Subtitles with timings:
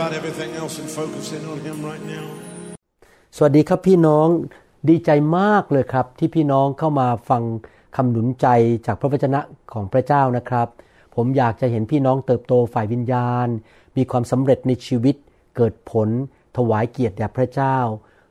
[0.00, 2.26] about everything else and focus in on Him right now.
[3.36, 4.28] สวัสดีครับพี่น้อง
[4.88, 7.42] ดีใจมากเลยครับ ที่พี่น้องเข้ามาฟัง
[7.96, 8.46] คำหนุนใจ
[8.86, 9.40] จากพระวจนะ
[9.72, 10.68] ของพระเจ้านะครับ
[11.14, 13.48] ผมอยากจะเห็นพี่น้องเติบโตฝ่ายวิญญาณ
[13.96, 15.16] มีความสำเร็จในชีวิต
[15.56, 16.08] เกิดผล
[16.56, 17.78] ถวายเกียรติแด่พระเจ้า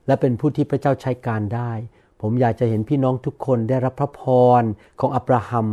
[0.07, 1.71] และเป็นผู้ที่พระเจ้าใช้การได้
[2.21, 4.21] ผมอยากจะเห็นพี่น้องทุกคนได้รับพระพ
[4.61, 4.63] ร
[4.99, 5.67] ของอับราฮัม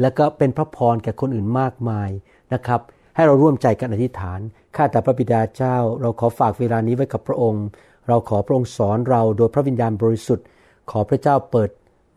[0.00, 2.10] และก็เป็นพระพรแก่คนอื่นมากมาย
[2.54, 2.80] นะครับ
[3.16, 4.40] ให้เราร่วมใจกันอธิษฐาน
[4.76, 7.64] ข้าแต่พระบิดาเจ้า เราขอฝากเวลานี้ไว้กับพระองค์
[8.08, 10.44] เราขอพระองค์สอนเราโดยพระวิญญาณบริสุทธิ์
[10.90, 11.70] ขอพระเจ้าเปิด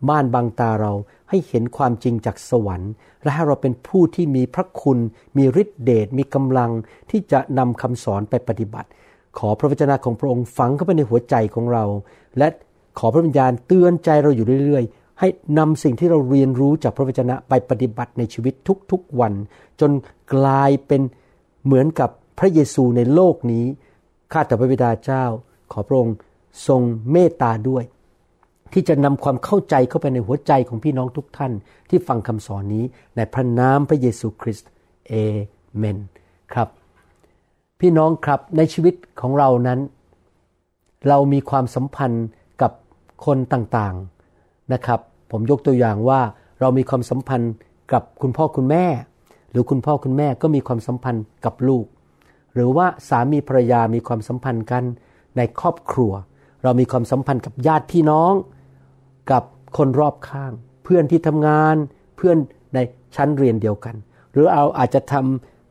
[0.08, 0.92] ม่านบังตาเรา
[1.28, 2.90] ให้เห็นความจริงจากสวรรค์
[3.22, 4.98] และให้เราเป็นผู้ที่มีพระคุณ
[5.36, 6.70] มีฤทธิเดชมีกำลัง
[7.10, 8.88] ที่จะนำคำสอนไปปฏิบัติ
[9.38, 11.84] ขอพระวจนะของพระองค์ฝังเข้าไปในหัวใจของเรา
[12.38, 12.48] และ
[12.98, 18.54] ขอพระวิญญาณเตือนใจเราอยู่เรื่อยๆ ให้นำสิ่งที่เราเรียนรู้จากพระวจนะไปปฏิบัติในชีวิต
[18.90, 19.32] ทุกๆวัน
[19.80, 19.90] จน
[20.34, 21.00] กลายเป็น
[21.64, 23.66] เหมือนกับ พระเยซูในโลกนี้
[24.32, 25.24] ข้าแต่พระบิดาเจ้า
[25.72, 26.16] ขอพระองค์
[26.66, 26.82] ทรง
[27.12, 27.84] เมตตาด้วย
[28.72, 31.52] ที่จะนำความเข้าใจเข้าไปในหัวใจของพี่น้องทุกท่าน
[31.88, 32.84] ที่ฟังคำสอนนี้
[33.16, 34.68] ในพระนามพระเยซูคริสต์
[35.08, 35.12] เอ
[35.76, 35.98] เมน
[36.52, 36.68] ครับ
[37.80, 39.80] พี่น้องครับในชีวิตของเรานั้น
[41.08, 42.26] เรามีความสัมพันธ์
[42.62, 42.72] กับ
[43.26, 45.00] คนต่างๆนะครับ
[45.30, 46.20] ผมยกตัวอย่างว่า
[46.60, 47.52] เรามีความสัมพันธ์
[47.92, 48.84] กับคุณพ่อคุณแม่
[49.50, 51.84] หรือคุณพ่อคุณแม่ก็มีความสัมพันธ์กับลูก
[52.54, 54.84] หรือว่าสามีภรรยามีความสัมพันธ์กัน
[55.36, 56.12] ในครอบครัว
[56.62, 58.32] เรามีความสัมพันธ์กับญาติพี่น้อง
[59.30, 59.42] กับ
[59.76, 60.52] คนรอบข้าง
[60.84, 61.76] เพื่อนที่ทำงาน
[62.16, 62.36] เพื่อน
[62.74, 62.78] ใน
[63.16, 63.94] ชั้นเรียนเดียวกัน
[64.32, 65.14] หรือเราอาจจะท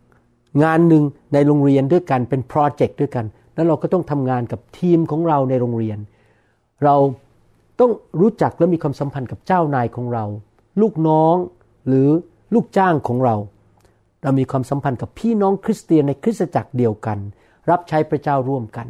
[0.04, 1.04] ำงานหนึ่ง
[1.34, 3.26] ในโรงเรียนด้วยกันเป็นโปรเจกต์ด้วยกัน
[3.56, 6.00] แล้วเราก็ต้องทำงานกับทีมของเราในโรงเรียน
[6.84, 6.96] เรา
[7.80, 7.92] ต้อง
[8.22, 10.26] รู้จักและมีความสัมพันธ์กับเจ้านายของเรา
[10.82, 11.36] ลูกน้อง
[11.88, 12.08] หรือ
[12.54, 13.36] ลูกจ้างของเรา
[14.24, 17.18] เรามีความสัมพันธ์กับพี่น้องคริสเตียนในคริสตจักรเดียวกัน
[17.69, 18.88] รับใช้พระเจ้าร่วมกัน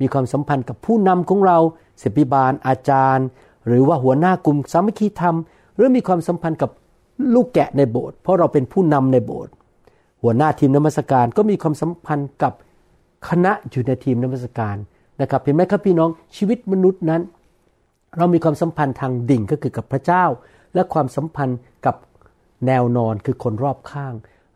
[0.00, 1.58] มีความสัมพันธ์กับผู้นำของเรา
[2.02, 3.26] ศิบิบาลอาจารย์
[3.66, 5.36] หรือว่าหัวหน้ากลุ่มสามัคคีธรรม
[5.76, 6.70] หรือมีความสัมพันธ์กับ
[7.34, 9.52] ลูกแกะในโบสถ์เพราะเราเป็นผู้นำในโบสถ์
[10.22, 12.52] หัวหน้าทีมนมัสการก็มีความสัมพันธ์กับ
[13.28, 14.76] คณะอยู่ในทีมนมัสการ
[15.20, 17.22] นะครับเห็นไหมครับพี่น้องชีวิตมนุษย์นั้น
[18.16, 20.24] เรามีความสัมพันธ์ทางดิ่งก็คือกับพระเจ้า
[20.74, 21.96] และความสัมพันธ์กับ
[22.66, 24.14] แนวนอนคือคนรอบข้าง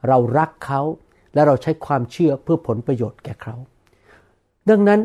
[0.09, 0.81] เรารักเขา
[1.34, 3.55] และเราใช้ความเชื่อเพื่อผลประโยชน์แก่เขา
[4.71, 5.00] ดังนั้น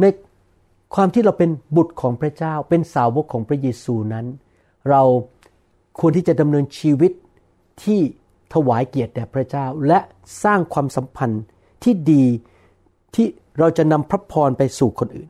[0.00, 0.04] ใน
[0.94, 4.26] ความที่เราเป็นบุตรของพระเจ้า เป็นสาวกของพระเยซูนั้น
[4.90, 5.02] เรา
[6.00, 7.12] ควรที่จะดำเนินชีวิต
[7.82, 8.00] ที่
[8.54, 9.98] ถวายเกียรติแด่พระเจ้า และ
[10.44, 11.42] สร้างความสัมพันธ์
[11.84, 12.24] ที่ดี
[13.14, 13.26] ที่
[13.58, 15.28] เราจะนำพระพรไปสู่คนอื่น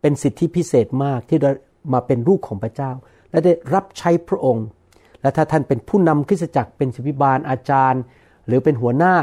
[0.00, 1.50] เป็นสิทธิพิเศษมากที่เรา
[1.92, 2.90] มาเป็นลูกของพระเจ้า
[3.30, 4.66] และได้รับใช้พระองค์
[5.22, 8.02] และถ้าท่านเป็นผู้นำคริสตจักรเป็นศิบิบาลอาจารย์
[8.46, 9.14] หรือเป็นหัวหน้า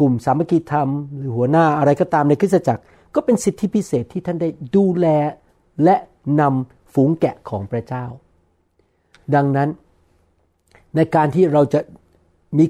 [0.00, 2.82] กลุ่มสามัคคีธรรม หรือหัวหน้าอะไรก็ตามในคริสตจักร
[3.14, 5.06] ก็เป็นสิทธิพิเศษที่ท่านได้ดูแล
[5.84, 5.96] และ
[6.40, 8.04] นำฝูงแกะของพระเจ้า
[9.34, 9.68] ดังนั้น
[10.96, 11.80] ในการที่เราจะ
[12.58, 12.64] มี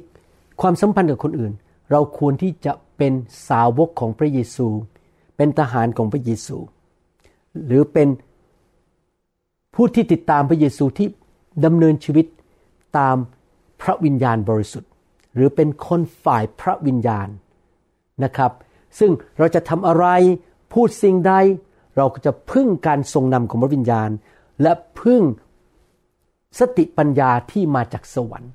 [0.61, 1.53] ความสัมพันธ์กับคนอื่น
[1.91, 3.13] เราควรที่จะเป็น
[3.49, 4.67] สาวกของพระเยซู
[5.37, 6.57] เป็นทหารของพระเยซู
[7.67, 8.09] หรือเป็น
[9.75, 11.09] ผู้ที่ติดตามพระเยซูที่
[11.65, 12.27] ดำเนินชีวิต
[12.99, 13.17] ตาม
[13.83, 14.90] พระวิญญาณบริสุทธิ์
[15.35, 17.29] หรือเป็นคนฝ่ายพระวิญญาณ
[18.25, 18.53] นะครับ
[18.99, 20.07] ซึ่งเราจะทำอะไร
[20.73, 21.33] พูดสิ่งใด
[21.97, 24.11] เราก็จะพึ่งการทรงนำของพระวิญญาณ
[24.63, 25.23] และพึ่ง
[26.59, 28.53] สติปัญญาที่มาจากสวรรค์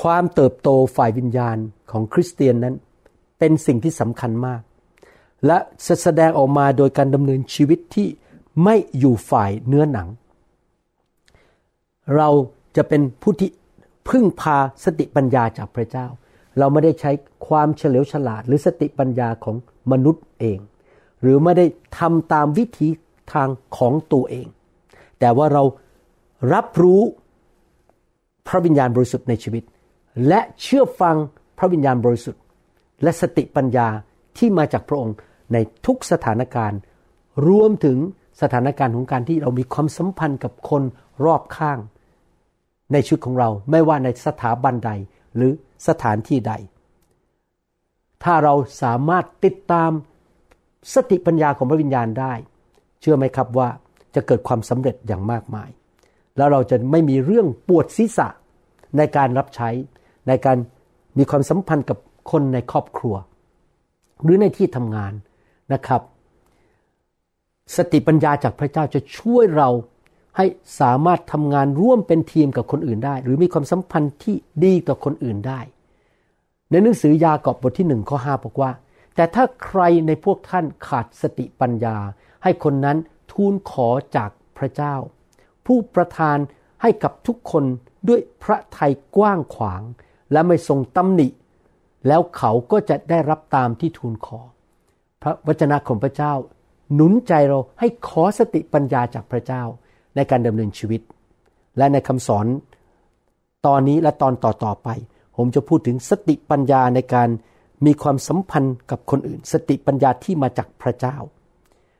[0.00, 1.56] ความเติบโตฝ่ายวิญญาณ
[1.90, 2.74] ของคริสเตียนนั้น
[3.38, 4.60] เป็นสิ่งที่สำคัญมาก
[5.46, 8.08] และจะแสดงออกมาโดยการดำเนินชีวิตที่
[8.64, 10.08] ไม่อยู่ฝ่ายเนื้อหนัง
[12.16, 12.28] เรา
[12.76, 13.50] จะเป็นผู้ที่
[14.08, 16.06] พึ่งพาสติปัญญาจากพระเจ้า
[16.58, 17.10] เราไม่ได้ใช้
[17.46, 19.56] ความเฉลียวฉลาด หรือสติปัญญาของ
[19.92, 20.58] มนุษย์เอง
[21.20, 21.66] หรือไม่ได้
[21.98, 22.88] ทำตามวิธี
[23.32, 24.46] ทางของตัวเอง
[25.20, 25.62] แต่ว่าเรา
[26.52, 27.02] รับรู้
[28.48, 29.62] พระวิญญาณบริสุทธิ์ในชีวิต
[30.28, 31.16] และเชื่อฟัง
[31.58, 32.42] พระวิญญาณบริสุทธิ์
[33.02, 33.88] และสติปัญญา
[34.38, 35.14] ที่มาจากพระองค์
[35.52, 35.56] ใน
[35.86, 36.78] ทุกสถานการณ์
[37.48, 37.98] รวมถึง
[38.42, 40.82] สถานการณ์ของการที่เรามีความสัมพันธ์กับคน
[41.24, 41.78] รอบข้าง
[42.92, 44.90] ในชีวิตของเราไม่ว่าในสถาบันใด
[45.36, 45.52] หรือ
[45.88, 46.52] สถานที่ใด
[48.24, 49.90] ถ้าเราสามารถติดตาม
[50.94, 52.32] สติปัญญาของพระวิญญาณได้
[53.00, 53.68] เชื่อไหมครับว่า
[54.14, 55.68] จะเกิดความสำเร็จอย่างมากมาย
[56.36, 58.28] แล้วเราจะไม่มีเรื่องปวดศีรษะ
[58.96, 59.70] ในการรับใช้
[60.28, 60.56] ในการ
[61.18, 61.98] มีความสัมพันธ์กับ
[62.30, 63.14] คนในครอบครัว
[64.22, 65.12] หรือในที่ทำงาน
[65.72, 66.02] นะครับ
[67.76, 69.68] สติปัญญาจากพระเจ้าจะช่วยเรา
[70.36, 70.46] ให้
[70.80, 75.60] สามารถทำงานร่วมเป็นทีมกับคนอื่นได้ หรือมีความสัมพันธ์ที่ดีต่อคนอื่นได้
[76.70, 78.70] ในหนังสือยากอบบทที่หนึ่งข้อห้าบอกว่า
[79.14, 81.96] แต่ถ้าใครในพวกท่านขาดสติปัญญา
[82.42, 82.96] ให้คนนั้น
[83.32, 84.94] ทูลขอจากพระเจ้า
[85.66, 86.38] ผู้ประทาน
[86.82, 87.64] ให้กับทุกคน
[88.08, 89.82] ด้วยพระทัยกว้างขวาง
[90.32, 91.28] และไม่ทรงตำหนิ
[92.08, 94.40] แล้วเขาก็จะได้รับตามที่ทูลขอ
[95.22, 96.32] พระวจนะของพระเจ้า
[96.94, 99.62] หนุนใจเราให้ขอสติปัญญาจากพระเจ้า
[100.16, 101.00] ในการดำเนินชีวิต
[101.78, 102.46] และในคำสอน
[103.66, 104.88] ตอนนี้และตอนต่อๆไป
[105.36, 107.28] ผมจะพูดถึงสติปัญญาในการ
[107.86, 111.16] มีความสัมพันธ์กับคนอื่น สติปัญญาที่มาจากพระเจ้า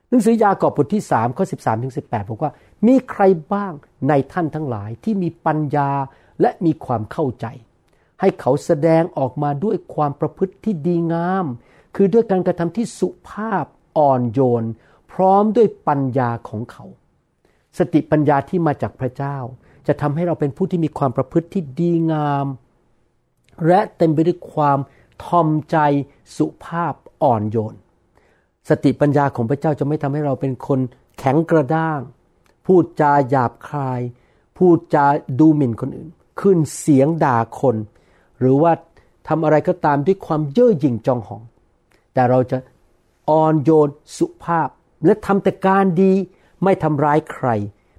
[0.08, 2.52] หนังสือยากอบบทที่3ข้อ13ถึง18บอกว่า
[2.86, 3.22] มีใคร
[3.52, 3.72] บ้าง
[4.08, 5.90] ในท่านทั้งหลายที่มีปัญญา
[6.40, 7.46] และมีความเข้าใจ
[8.20, 11.46] ให้เขาแสดงออกมาด้วยความประพฤติที่ดีงาม
[11.96, 13.64] คือด้วยการกระทำที่สุภาพ
[13.98, 14.64] อ่อนโยน
[15.12, 16.84] พร้อมด้วยปัญญาของเขา
[17.78, 19.36] สติปัญญาที่มาจากพระเจ้า
[19.86, 22.46] จะทำให้เราเป็นผู้ที่มีความประพฤติที่ดีงาม
[23.66, 24.78] และเต็มไปด้วยความ
[25.24, 25.76] ทอมใจ
[26.36, 27.74] สุภาพอ่อนโยน
[28.68, 30.80] สติปัญญาของพระเจ้าจะไม่ทำให้เราเป็นคน
[31.18, 32.00] แข็งกระด้าง
[32.66, 34.00] พูดจาหยาบคาย
[34.58, 35.06] พูดจา
[35.40, 36.10] ดูหมิ่นคนอื่น
[36.40, 37.76] ขึ้นเสียงด่าคน
[38.38, 38.72] หรือว่า
[39.28, 41.42] ทำอะไรก็ตามด้วยความเย่อหยิ่งจองหอง
[42.14, 42.58] แต่เราจะ
[43.30, 44.68] อ่อนโยนสุภาพ
[45.04, 46.12] และทำแต่การดี
[46.64, 47.48] ไม่ทำร้ายใคร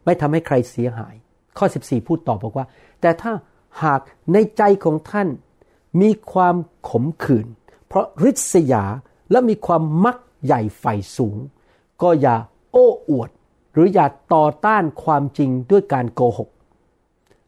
[0.06, 1.16] ไม่ทำให้ใครเสียหาย
[1.58, 2.66] ข้อ 14 พูดต่อบอกว่า
[3.02, 3.32] แต่ถ้า
[3.84, 4.00] หาก
[4.34, 5.28] ในใจของท่าน
[6.02, 6.56] มีความ
[6.90, 7.48] ขมขื่น
[7.88, 8.84] เพราะริษยา
[9.32, 11.38] และมีความมักใหญ่ใฝ่สูง
[12.02, 12.36] ก็อย่า
[12.72, 13.30] โอ้อวด
[13.74, 16.50] หรืออย่าต่อต้านความจริงด้วยการโกหก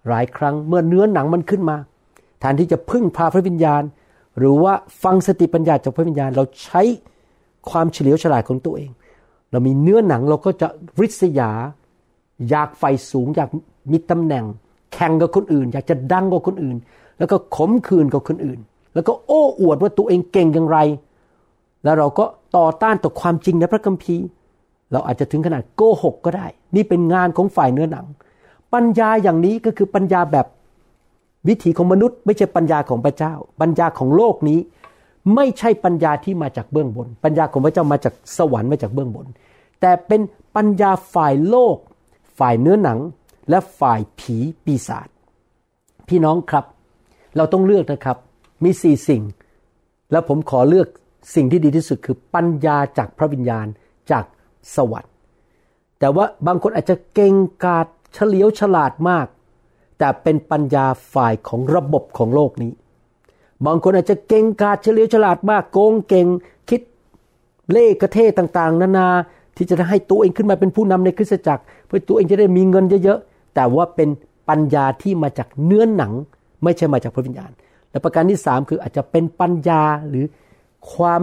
[0.08, 1.78] หลายครั้งเมื่อเนื้อหนังมันขึ้นมา
[2.40, 3.84] แทนที่จะพึ่งพาพระวิญญาณ
[4.38, 4.74] หรือว่า
[5.04, 6.82] ฟังสติปัญญาจากพระวิญญาณเราใช้
[7.70, 8.90] ความเฉลียวฉลาดของตัวเอง
[9.52, 10.68] เรามีเนื้อหนังเราก็จะ
[11.02, 11.52] ริษยา
[12.50, 13.50] อยากไฟสูง อยาก
[13.92, 14.46] มีตำแหน่ง
[14.94, 16.78] แข่งกับคนอื่น อยากจะดังกว่าคนอื่น
[17.18, 18.60] แล้วก็ขมขื่นกับคนอื่น
[18.94, 20.78] แล้วก็โอ้อวดว่าตัวเองเก่งอย่างไร
[21.84, 22.26] แล้วเราก็
[22.58, 24.26] ต่อต้านต่อความจริงในพระคัมภีร์
[24.92, 28.06] เราอาจจะถึงขนาดโกหกก็ได้ นี่เป็นงานของฝ่ายเนื้อหนัง
[28.74, 30.46] ปัญญาอย่างนี้ก็คือปัญญาแบบ
[31.48, 34.60] วิถีของมนุษย์ ไม่ใช่ปัญญาของพระเจ้า ปัญญาของโลกนี้
[35.36, 39.28] ไม่ใช่ปัญญาที่มาจากเบื้องบน ปัญญาของพระเจ้ามาจากสวรรค์มาจากเบื้องบน
[39.82, 40.22] แต่เป็น
[40.56, 41.78] ปัญญาฝ่ายโลก
[42.40, 43.00] ฝ่ายเนื้อหนัง
[43.50, 45.08] และฝ่ายผีปีศาจ
[46.08, 46.66] พี่น้องครับ
[47.38, 48.18] เราต้องเลือกนะครับ
[48.64, 49.24] มีสี่สิ่ง
[50.12, 50.88] แล้วผมขอเลือก
[51.36, 53.68] สิ่งที่ดีที่สุดคือปัญญาจากพระวิญญาณ
[54.12, 54.26] จาก
[54.76, 55.14] สวรรค์
[56.00, 59.28] แต่ว่าบางคนอาจจะเก่งกาจเฉลียวฉลาดมาก
[59.98, 62.72] แต่เป็นปัญญาฝ่ายของระบบของโลกนี้
[63.66, 66.28] บางคนอาจจะเก่งกาจเฉลียวฉลาดมากโกงเก่ง
[66.70, 66.82] คิด
[67.72, 69.08] เล่กระเทต่างๆ นานา
[69.58, 74.10] ที่จะให้ตัวเองขึ้นมาเป็นผู้นำในคริสตจักร เพื่อตัวเองจะได้มีเงินเยอะๆแต่ว่าเป็น
[74.50, 76.14] ปัญญาที่มาจากเนื้อหนัง
[76.64, 77.52] ไม่ใช่มาจากพระวิญญาณ
[77.92, 80.26] และประการที่สามคืออาจจะเป็นปัญญาหรือ
[80.94, 81.22] ความ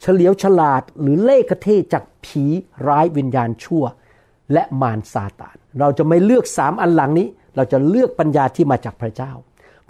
[0.00, 2.44] เฉลียวฉลาดหรือเล่กระเทจากผี
[2.88, 3.84] ร้ายวิญญาณชั่ว
[4.52, 9.32] และมารซาตาน เราจะไม่เลือกสามอันหลังนี้ เราจะเลือกปัญญาที่มาจากพระเจ้า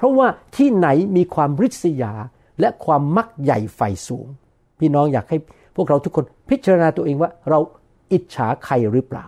[0.02, 2.12] ราะว่าที่ไหนมีความริษยา
[2.60, 4.26] และความมักใหญ่ไฟสูง
[4.78, 5.38] พี่น้องอยากให้
[5.76, 7.58] พวกเราทุกคนพิจารณาตัวเองว่าเรา
[8.12, 9.26] อิจฉาใครหรือเปล่า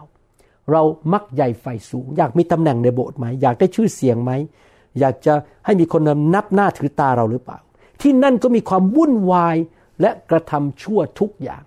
[0.72, 4.32] เรามักใหญ่ไฟสูง อยากมีตำแหน่งในโบสถ์ไหมอยากได้ชื่อเสียงไหม
[5.00, 6.02] อยากจะให้มีคน
[6.34, 7.58] นับหน้าถือตาเราหรือเปล่า
[8.00, 9.56] ที่นั่นก็มีความวุ่นวาย
[10.00, 11.62] และกระทำชั่วทุกอย่าง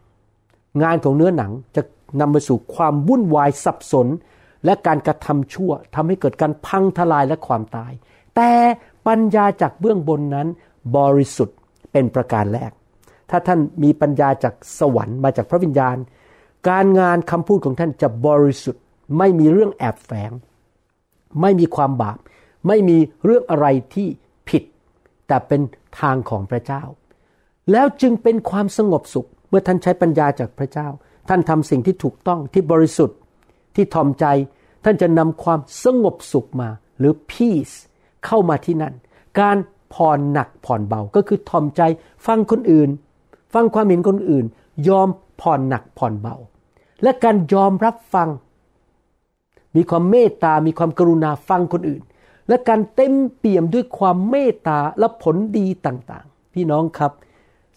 [0.84, 1.82] งานของเนื้อหนังจะ
[2.20, 4.08] นำไปสู่ความวุ่นวายสับสน
[4.66, 7.92] และการกระทำชั่วทำให้เกิดการพังทลายและความตาย
[8.36, 8.52] แต่
[9.08, 10.48] ปัญญาจากเบื้องบนนั้น
[10.98, 11.58] บริสุทธิ์
[11.92, 12.72] เป็นประการแรก
[13.30, 15.98] ถ้าท่านมีปัญญาจากสวรรค์มาจากพระวิญญาณ
[16.70, 18.84] การงานคำพูดของท่านจะบริสุทธิ์
[19.18, 20.32] ไม่มีเรื่องแอบแฝง
[21.42, 22.18] ไม่มีความบาป
[22.68, 24.08] ไม่มีเรื่องอะไรที่
[24.50, 24.64] ผิด
[25.28, 25.62] แต่เป็น
[26.00, 26.84] ทางของพระเจ้า
[27.72, 30.88] แล้วจึงเป็นความสงบสุข เมื่อท่านใช้ปัญญาจากพระเจ้า
[31.30, 33.18] ท่านทำสิ่งที่ถูกต้องที่บริสุทธิ์
[33.76, 34.26] ที่ทอมใจ
[34.84, 37.76] ท่านจะนำความสงบสุขมาหรือ peace
[38.28, 38.94] เข้ามาที่นั่น
[39.40, 39.58] การ
[39.94, 41.82] ผ่อนหนักผ่อนเบาก็คือทอมใจ
[42.26, 42.90] ฟังคนอื่น
[43.54, 44.46] ฟังความเห็นคนอื่น
[44.88, 45.08] ยอม
[45.42, 46.36] ผ่อนหนักผ่อนเบา
[47.04, 48.30] และการยอมรับฟัง
[49.76, 52.02] มีความเมตตา มีความกรุณาฟังคนอื่น
[52.48, 57.12] และการเต็มเปี่ยมด้วยความเมตตาและผลดีต่างๆ พี่น้องครับ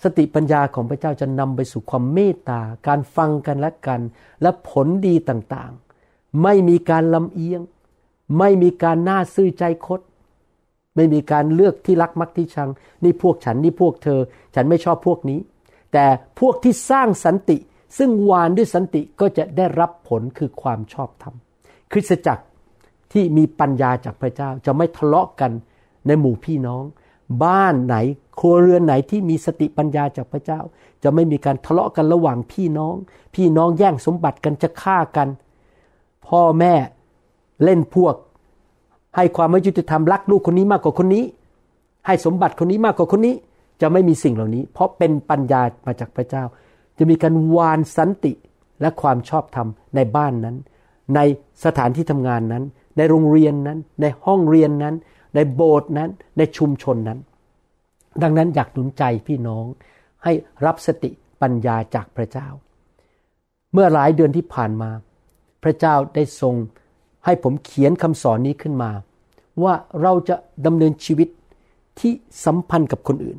[0.02, 4.00] สติปัญญาของพระเจ้าจะนำไปสู่ความเมตตา การฟังกันและกัน
[4.42, 7.60] และผลดีต่างๆ ไม่มีการลำเอียง
[8.38, 10.00] ไม่มีการหน้าซื่อใจคด
[11.00, 12.70] ไม่มีการเลือกที่รักมักที่ชัง
[13.04, 14.20] นี่พวกฉันนี่พวกเธอ
[14.54, 15.38] ฉันไม่ชอบพวกนี้
[15.92, 16.06] แต่
[16.40, 17.56] พวกที่สร้างสันติ
[17.98, 21.34] ซึ่งวานด้วยสันติก็จะได้รับผลคือความชอบธรรม
[21.92, 22.44] คริสตจักร
[23.12, 25.50] ที่มีปัญญาจากพระเจ้าจะไม่ทะเลาะกัน
[26.06, 26.84] ในหมู่พี่น้อง
[27.44, 27.96] บ้านไหน
[28.38, 30.60] ครัวเรือนไหนที่มีสติปัญญาจากพระเจ้า
[31.02, 32.94] จะไม่มีการทะเลาะกันระหว่างพี่น้อง
[33.34, 35.28] พี่น้องแย่งสมบัติกันจะฆ่ากัน
[36.28, 36.74] พ่อแม่
[37.64, 38.14] เล่นพวก
[39.16, 41.24] ให้ความไม่ยุติธรรมรักลูกคนนี้มากกว่าคนนี้
[42.06, 43.34] ให้สมบัติคนนี้มากกว่าคนนี้
[43.80, 46.44] จะไม่มีสิ่งเหล่านี้ เพราะเป็นปัญญามาจากพระเจ้า
[46.98, 48.32] จะมีการวานสันติ
[48.80, 50.56] และความชอบธรรมในบ้านนั้น
[51.14, 51.20] ใน
[51.64, 52.64] สถานที่ทำงานนั้น
[52.96, 54.94] ในโรงเรียนนั้น ในห้องเรียนนั้น
[55.34, 57.18] ในโบสถ์นั้น ในชุมชนนั้น
[58.22, 59.64] ดังนั้นอยากหนุนใจพี่น้อง
[60.24, 60.32] ให้
[60.64, 61.10] รับสติ
[61.42, 62.48] ปัญญาจากพระเจ้า
[63.72, 64.90] เมื่อหลายเดือนที่ผ่านมา
[65.62, 66.54] พระเจ้าได้ทรง
[67.24, 68.90] ให้ผมเขียนคำสอนนี้ขึ้นมา
[69.62, 70.36] ว่าเราจะ
[70.66, 71.28] ดำเนินชีวิต
[71.98, 72.12] ที่
[72.44, 73.38] สัมพันธ์กับคนอื่น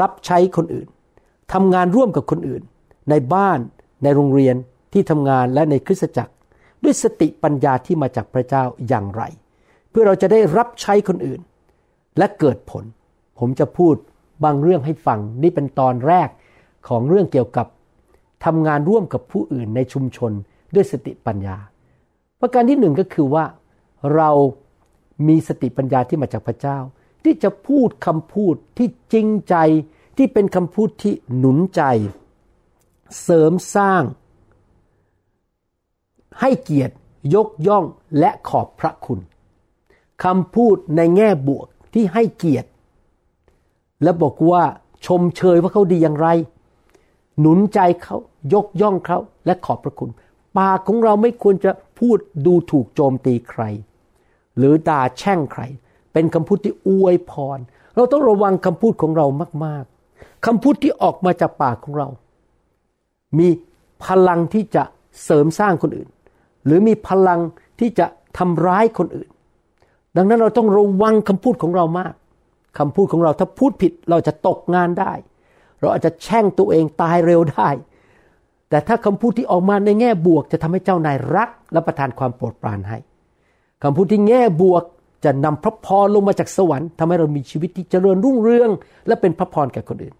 [0.00, 0.88] รับใช้คนอื่น
[1.52, 2.62] ทำงานร่วมกับคนอื่น
[3.10, 3.58] ในบ้าน
[4.02, 4.56] ในโรงเรียน
[4.92, 6.32] ที่ทำงานและในคริสตจักร
[6.82, 9.22] ด้วยสติปัญญาที่มาจากพระเจ้าอย่างไร
[9.90, 11.40] เพื่อเราจะได้รับใช้คนอื่น
[12.18, 12.84] และเกิดผล
[13.38, 13.94] ผมจะพูด
[14.44, 16.28] บางเรื่องให้ฟังนี่เป็นตอนแรก
[16.88, 17.66] ของเรื่องเกี่ยวกับ
[18.44, 20.32] ทำงานร่วมกับผู้อื่นในชุมชน
[20.74, 21.56] ด้วยสติปัญญา
[22.40, 23.44] ประการที่หนึ่งก็คือว่า
[24.14, 24.30] เรา
[25.28, 26.78] มีสติปัญญาที่มาจากพระเจ้า
[27.24, 29.56] ที่จะพูดคำพูดที่จริงใจ
[30.16, 31.82] ที่เป็นคำพูดที่หนุนใจ
[33.22, 34.02] เสริมสร้าง
[36.40, 36.94] ให้เกียรติ
[37.34, 37.84] ยกย่อง
[38.18, 39.20] และขอบพระคุณ
[40.24, 42.68] คำพูดในแง่บวกที่ให้เกียรติ
[44.02, 44.62] และบอกว่า
[45.06, 46.28] ชมเชยว่าเขาดีอย่างไร
[47.40, 48.16] หนุนใจเขา
[48.54, 50.10] ยกย่องเขาและขอบพระคุณ
[50.58, 53.62] ปากของเราไม่ควรจะพูดดูถูกโจมตีใคร
[54.58, 55.62] หรือด่าแช่งใคร
[56.12, 57.58] เป็นคำพูดที่อวยพร
[57.96, 59.26] เราต้องระวังคำพูดของเรา
[59.64, 62.08] มากๆคำพูดที่ออกมาจากปากของเรา
[63.38, 63.48] มี
[64.04, 64.82] พลังที่จะ
[65.24, 66.08] เสริมสร้างคนอื่น
[66.64, 67.40] หรือมีพลัง
[67.80, 68.06] ที่จะ
[68.38, 69.30] ทำร้ายคนอื่น
[70.16, 72.14] ดังนั้นเราต้องระวังคำพูดของเรามาก
[72.78, 75.12] คำพูดของเราถ้าพูดผิดเราจะตกงานได้
[75.80, 77.68] เราอาจจะแช่งตัวเองตายเร็วได้
[78.70, 82.98] แต่ถ้าคำพูดที่ออกมาในแง่บวกจะทำให้เจ้านายรักและประทานความโปรดปรานให้
[83.82, 84.84] คำพูดที่แง่บวก
[85.24, 88.70] จะนำพระพรลงมาจากสวรรค์ทำให้เรามีชีวิตที่เจริญรุ่งเรือง
[89.06, 90.14] และเป็นพระพรแก่คนอื่น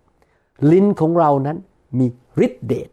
[0.72, 1.56] ลิ้นของเรานั้น
[1.98, 2.06] มี
[2.46, 2.88] ฤทธิเดช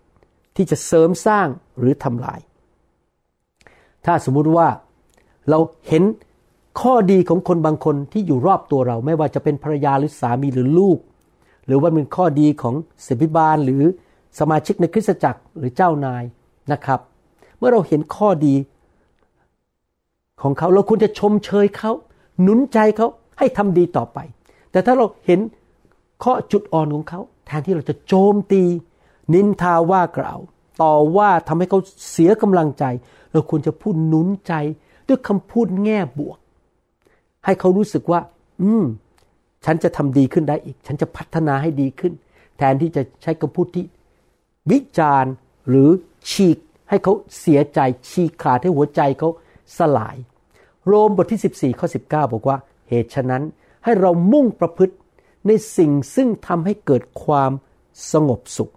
[0.56, 1.48] ที่จะเสริมสร้าง
[1.80, 2.40] หรือทำลาย
[4.06, 4.68] ถ้าสมมุติว่า
[5.50, 6.04] เราเห็น
[6.82, 11.00] ข้อดีของคนบางคนที่อยู่รอบตัวเรา ไม่ว่าจะเป็นภรรยาหรือสามีหรือลูก
[11.66, 13.84] หรือว่าเป็นข้อดีของศิบิบาลหรือ
[14.40, 16.24] สมาชิกในคริสตจักรหรือเจ้านาย
[16.72, 17.00] นะครับ
[17.58, 18.56] เมื่อเราเห็นข้อดี
[20.42, 21.92] ของเขาเราควรจะชมเชยเขา
[22.42, 24.20] หนุนใจเขาให้ทำดีต่อไป
[24.72, 25.40] แต่ถ้าเราเห็น
[26.24, 28.64] ข้อจุดอ่อนของเขา แทนที่เราจะโจมตี
[29.34, 30.40] นินทาว่ากล่าว
[30.82, 31.80] ต่อว่าทำให้เขา
[32.12, 32.84] เสียกำลังใจ
[33.32, 34.54] เราควรจะพูดหนุนใจ
[35.08, 36.38] ด้วยคำพูดแง่บวก
[37.46, 38.20] ให้เขารู้สึกว่า
[38.62, 38.86] อืม
[39.66, 42.14] ฉันจะทำดีขึ้นได้อีก ฉันจะพัฒนาให้ดีขึ้น
[42.58, 43.86] แทนที่จะใช้คำพูดที่
[44.72, 45.32] วิจารณ์
[45.70, 45.90] หรือ
[46.30, 46.58] ฉีก
[46.90, 49.30] ให้เขาเสียใจฉีกขาดให้หัวใจเขา
[49.78, 50.16] สลาย
[50.86, 52.58] โรมบทที่ 14ข้อ19 บอกว่า
[52.90, 53.44] เหตุฉะนั้น
[53.84, 54.96] ให้เรามุ่งประพฤติ
[55.48, 57.52] ในสิ่งซึ่งทำให้เกิดความ
[58.12, 58.74] สงบสุข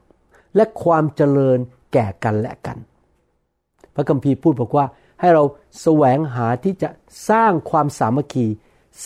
[0.57, 1.59] และความเจริญ
[1.93, 2.79] แก่กันและกัน
[3.95, 4.87] พระคัมภีร์พูดบอกว่า
[5.21, 5.45] ให้เรา
[5.81, 6.89] แสวงหาที่จะ
[7.31, 8.47] สร้างความสามัคคี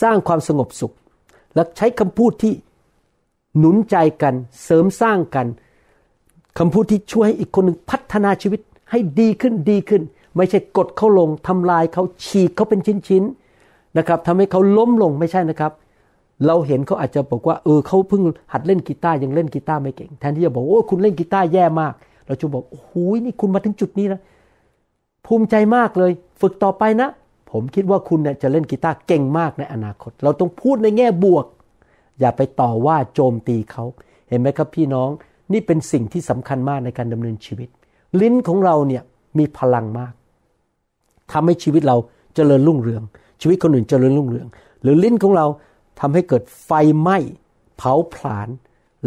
[0.01, 0.95] สร้างความสงบสุข
[1.55, 2.55] และใช้คำพูดที่
[3.59, 5.47] หนุนใจกัน เสริมสร้างกัน
[6.59, 10.03] คำพูดที่ช่วยให้อีกคนหนึ่งพัฒนาชีวิตให้ดีขึ้นดีขึ้น
[10.37, 15.73] ไม่ใช่กดเขาลงทำลายเขาฉีกเขาเป็นชิ้นๆนะครับทำให้เขาล้มลงไม่ใช่นะครับ
[16.47, 21.95] เราเห็นเขาอาจจะบอกว่าเออเขาเพิ่งหัดเล่นกีตาร์ยังเล่นกีตาร์ไม่เก่ง แทนที่จะบอกโอ้คุณเล่นกีตาร์แย่มาก
[22.27, 22.91] เราจะบอกโอ้โห
[23.25, 24.21] นี่คุณมาถึงจุดนี้แล้ว
[25.27, 27.09] ภูมิใจมากเลย ฝึกต่อไปนะ
[27.51, 31.47] ผมคิดว่าคุณเนี่ยจะเล่นกีตาร์เก่งมากในอนาคต เราต้องพูดในแง่บวก
[32.21, 33.85] อย่าไปต่อว่าโจมตีเขา
[34.29, 35.11] เห็นไหมครับพี่น้อง
[35.53, 37.69] นี่เป็นสิ่งที่สำคัญมากในการดำเนินชีวิต
[38.21, 39.03] ลิ้นของเราเนี่ย
[39.39, 40.13] มีพลังมาก
[41.33, 41.97] ทำให้ชีวิตเรา
[42.35, 43.03] เจริญรุ่งเรือง
[43.41, 44.49] ชีวิตคนอื่นเจริญรุ่งเรือง
[44.83, 45.47] หรือลิ้นของเรา
[46.01, 46.71] ทำให้เกิดไฟ
[47.01, 47.19] ไหม้
[47.77, 48.49] เผาผลาญ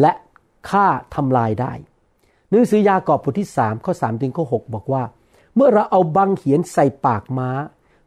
[0.01, 0.11] และ
[0.69, 1.73] ฆ่าทำลายได้
[2.49, 5.03] หนังสือยากอบบทที่สามข้อสามถึงข้อหบอกว่า
[5.55, 7.49] เมื่อเราเอาบังเหียนใส่ปากม้า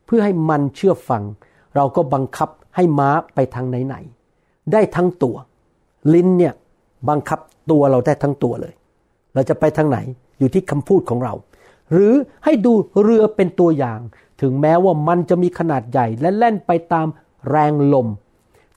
[0.06, 1.22] เพื่อให้มันเชื่อฟัง
[1.76, 5.36] เราก็บังคับให้ม้าไปทางไหนๆได้ทั้งตัว
[6.14, 6.54] ลิ้นเนี่ย
[7.08, 7.38] บังคับ
[7.70, 8.72] ตัวเราได้ทั้งตัวเลย
[9.34, 9.98] เราจะไปทางไหน
[10.38, 11.34] อยู่ที่คำพูดของเรา
[11.92, 12.12] หรือ
[12.44, 12.72] ให้ดู
[13.02, 14.00] เรือเป็นตัวอย่าง
[14.40, 17.06] ถึงแม้ว่ามันจะมีขนาดใหญ่และแล่นไปตาม
[17.50, 18.08] แรงลม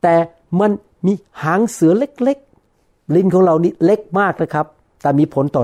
[0.01, 0.15] แต่
[0.59, 0.71] มัน
[1.05, 4.65] มีหางเสือเล็กๆ ลิ้นของเรานี่เล็กมากนะครับ
[5.01, 5.63] แต่มีผลต่อ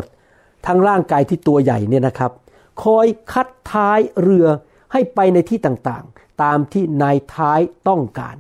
[0.65, 2.31] ทางร่างกายที่ตัวใหญ่เนี่ยนะครับ
[2.83, 4.48] คอยคัดท้ายเรือ
[4.91, 8.36] ให้ไปในที่ต่างๆ ตามที่นายท้ายต้องการ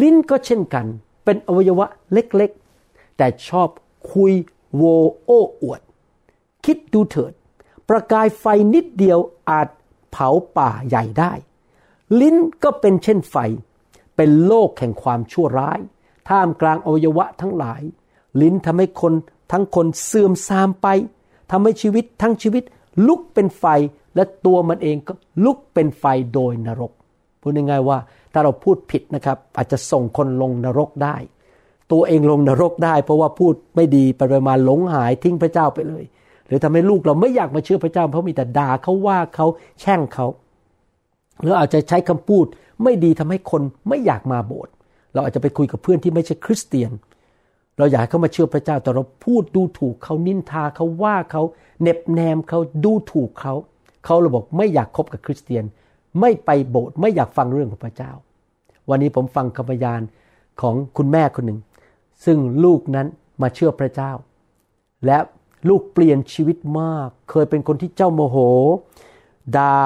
[0.00, 0.86] ลิ้นก็เช่นกัน
[1.24, 3.68] เป็นอวัยวะเล็กๆ แต่ชอบ
[4.12, 4.32] คุย
[4.76, 4.82] โว
[5.24, 5.80] โอ้อวด
[6.64, 7.32] คิดดูเถิด
[7.88, 8.44] ประกายไฟ
[8.74, 9.18] นิดเดียว
[9.50, 9.68] อาจ
[10.10, 11.32] เผาป่าใหญ่ได้
[12.20, 13.36] ลิ้นก็เป็นเช่นไฟ
[14.16, 15.80] เป็นโลกแห่งความชั่วร้าย
[16.28, 17.82] ท่ามกลางอวัยวะทั้งหลาย
[18.40, 19.12] ลิ้นทำให้คน
[19.52, 20.86] ทั้งคนเสื่อมทรามไป
[21.50, 22.64] ทำให้ชีวิตทั้งชีวิต
[23.06, 23.64] ลุกเป็นไฟ
[24.14, 25.12] และตัวมันเองก็
[25.44, 26.92] ลุกเป็นไฟโดยนรก
[27.40, 27.98] พูดง่ายๆว่า
[28.32, 31.16] ถ้าเราพูดผิดนะครับ อาจจะส่งคนลงนรกได้
[31.92, 36.04] ตัวเองลงนรกได้ เพราะว่าพูดไม่ดีไปประมาณหลงหายทิ้งพระเจ้าไปเลย
[36.46, 39.46] หรือทำให้ลูกเราไม่อยากมาเชื่อพระเจ้า เพราะมีแต่ด่าเขาว่าเขา
[39.80, 40.26] แช่งเขา
[41.40, 42.46] หรืออาจจะใช้คำพูด
[42.82, 44.72] ไม่ดีทำให้คนไม่อยากมาโบสถ์
[45.12, 46.90] เราอาจจะไปคุยกับเพื่อนที่ไม่ใช่คริสเตียน
[47.78, 51.42] เราอยากให้เขามาเชื่อพระเจ้า แต่เราพูดดูถูกเขานินทาเขาว่าเขา
[51.82, 53.54] เน็บแนมเขาดูถูกเขา
[54.04, 55.64] เขาเราบอกไม่อยากคบกับคริสเตียน
[56.20, 58.12] ไม่ไปโบสถ์ไม่อยากฟังเรื่องของพระเจ้า
[58.90, 60.00] วันนี้ผมฟังคำพยาน
[60.60, 61.58] ของคุณแม่คนหนึ่ง
[62.24, 63.06] ซึ่งลูกนั้น
[63.42, 64.12] มาเชื่อพระเจ้า
[65.06, 65.18] และ
[65.68, 68.36] ลูกเปลี่ยนชีวิตมาก เคยเป็นคนที่เจ้าโมโห
[69.56, 69.76] ดา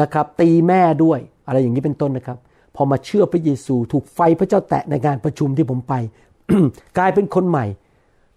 [0.00, 2.38] นะครับ ตีแม่ด้วย อะไรอย่างนี้เป็นต้นนะครับ
[2.76, 5.94] พอมาเชื่อพระเยซู ถูกไฟพระเจ้าแตะในงานประชุมที่ผมไป
[6.98, 7.66] กลายเป็นคนใหม่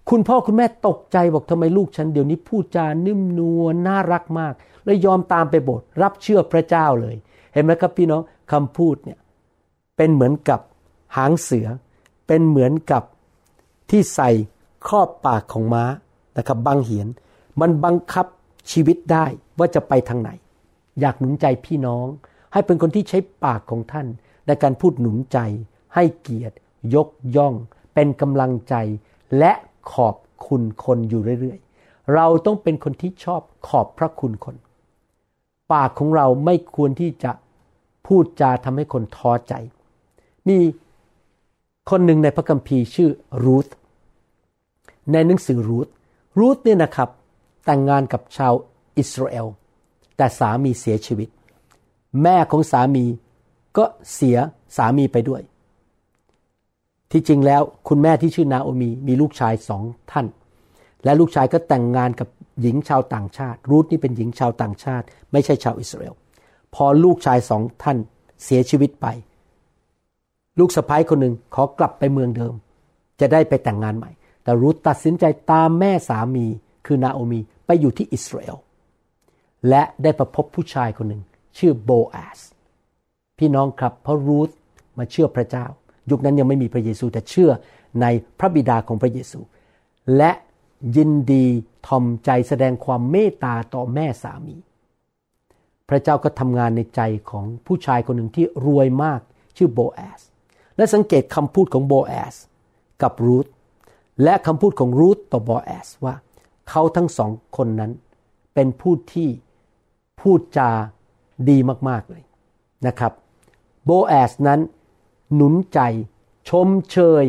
[0.10, 7.16] คุณพ่อคุณแม่ตกใจบอกทำไมลูกฉันเดี๋ยวนี้พูดจานิ่มนวลน่ารักมากเลยยอมตามไปโบสถ์รับเชื่อพระเจ้าเลย
[7.54, 9.20] เห็นไหมครับพี่น้องคำพูดเนี่ย
[9.98, 10.60] เป็นเหมือนกับ
[11.18, 11.68] หางเสือ
[12.28, 13.04] เป็นเหมือนกับ
[13.90, 14.30] ที่ใส่
[14.88, 15.84] ครอบปากของม้า
[16.38, 17.08] นะครับบังเหียน
[17.62, 18.26] มันบังคับ
[18.72, 19.26] ชีวิตได้
[19.58, 20.30] ว่าจะไปทางไหน
[21.00, 22.08] อยากหนุนใจพี่น้อง
[22.54, 24.08] ให้เป็นคนที่ใช้ปากของท่าน
[24.48, 25.38] ในการพูดหนุนใจ
[25.96, 26.56] ให้เกียรติ
[26.96, 27.54] ยกย่อง
[27.94, 28.76] เป็นกำลังใจ
[29.40, 29.52] และ
[29.94, 30.16] ขอบ
[30.48, 34.56] คุณคนอยู่เรื่อยๆ เราต้องเป็นคนที่ชอบขอบพระคุณคน
[35.74, 37.32] ปากของเราไม่ควรที่จะ
[38.08, 39.54] พูดจาทำให้คนท้อใจ
[40.48, 40.58] มี
[41.90, 43.10] คนหนึ่งในพระคัมภีร์ชื่อ
[43.44, 43.68] รูธ
[45.12, 45.88] ในหนังสือรูธ
[46.40, 47.10] รูธเนี่ยนะครับ
[47.66, 48.54] แต่งงานกับชาว
[48.98, 49.48] อิสราเอล
[50.18, 51.30] แต่สามีเสียชีวิต
[52.24, 53.06] แม่ของสามี
[53.78, 54.38] ก็เสีย
[54.78, 55.42] สามีไปด้วย
[57.12, 60.28] ที่จริงแล้วคุณแม่ที่ชื่อนาโอมีมีลูกชายสองท่าน
[61.04, 62.28] และลูกชายก็แต่งงานกับ
[62.62, 66.14] หญิงชาวต่างชาติ รูธนี่เป็นหญิงชาวต่างชาติ ไม่ใช่ชาวอิสราเอล
[66.76, 67.98] พอลูกชายสองท่าน
[68.44, 69.08] เสียชีวิตไป
[70.60, 72.54] ลูกสะพ้ายคนหนึ่งขอกลับไปเมืองเดิม
[73.20, 74.12] จะได้ไปแต่งงานใหม่
[74.44, 76.46] แต่รูธตัดสินใจตามแม่สามี
[76.86, 78.58] คือนาโอมีไปอยู่ที่อิสราเอล
[79.70, 81.22] และได้ประพบผู้ชายคนหนึ่ง
[81.58, 82.40] ชื่อโบอาส
[83.40, 84.50] พี่น้องครับเพราะรูธ
[84.98, 85.66] มาเชื่อพระเจ้า
[86.10, 87.52] ยุคนั้นยังไม่มีพระเยซูแต่เชื่อ
[88.02, 88.06] ใน
[88.40, 89.40] พระบิดาของพระเยซู
[90.18, 90.32] และ
[90.98, 91.46] ยินดี
[91.88, 94.56] ทอมใจแสดงความเมตตาต่อแม่สามี
[95.90, 99.22] พระเจ้าก็ทำงานในใจของผู้ชายคนหนึ่งที่รวยมาก
[99.58, 100.22] ชื่อโบอาส
[100.78, 102.36] และสังเกตคำพูดของโบแอส
[103.02, 103.48] กับรูธ
[104.24, 106.16] และคำพูดของรูธต่อโบแอสว่า
[106.70, 107.92] เขาทั้งสองคนนั้น
[108.54, 109.30] เป็นผู้ที่
[110.22, 110.70] พูดจา
[111.50, 111.58] ดี
[111.90, 112.24] มาก ๆ เลย
[112.88, 113.14] นะครับ
[113.86, 114.60] โบแอสนั้น
[115.36, 115.80] หนุนใจ
[116.50, 117.26] ชมเชย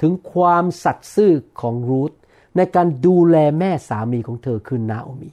[0.00, 2.12] ถึงความสัตย์ซื่อของรูธ
[2.56, 5.30] ในการดูแลแม่สามีของเธอคือนาโอมี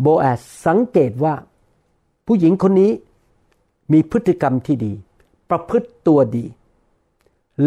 [0.00, 1.34] โบแอสสังเกตว่า
[2.26, 2.92] ผู้หญิงคนนี้
[3.92, 4.92] มีพฤติกรรมที่ดี
[5.50, 6.44] ประพฤติตัวดี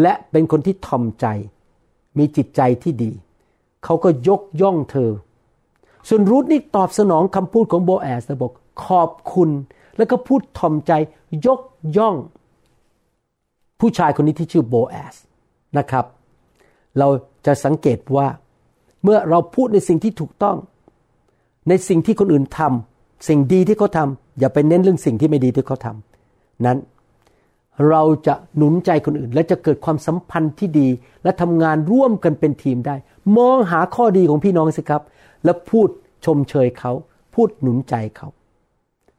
[0.00, 1.26] และเป็นคนที่ทอมใจ
[2.18, 3.10] มีจิตใจที่ดี
[3.84, 5.10] เขาก็ยกย่องเธอ
[6.08, 8.52] ส่วนรูทนี่ตอบสนองคำพูดของโบแอสบอก
[8.84, 9.50] ขอบคุณ
[9.96, 10.92] แล้วก็พูดทอมใจ
[11.46, 11.60] ยก
[11.96, 12.16] ย่อง
[13.80, 15.14] ผู้ชายคนนี้ที่ชื่อโบแอส
[15.78, 16.04] นะครับ
[16.98, 17.08] เรา
[17.46, 18.26] จะสังเกตว่า
[19.02, 20.56] เมื่อเราพูดในสิ่งที่ถูกต้อง
[21.68, 26.78] ในสิ่งที่คนอื่นทำสิ่งดีที่เขาทำอย่าไปเน้นเรื่องสิ่งที่ไม่ดีที่เขาทำนั้น
[27.90, 30.88] เราจะหนุนใจคนอื่น และจะเกิดความสัมพันธ์ที่ดี
[31.22, 32.96] และทำงานร่วมกันเป็นทีมได้
[33.36, 35.02] มองหาข้อดีของพี่น้องสิครับ
[35.44, 35.88] แล้วพูด
[36.24, 36.92] ชมเชยเขา
[37.34, 38.28] พูดหนุนใจเขา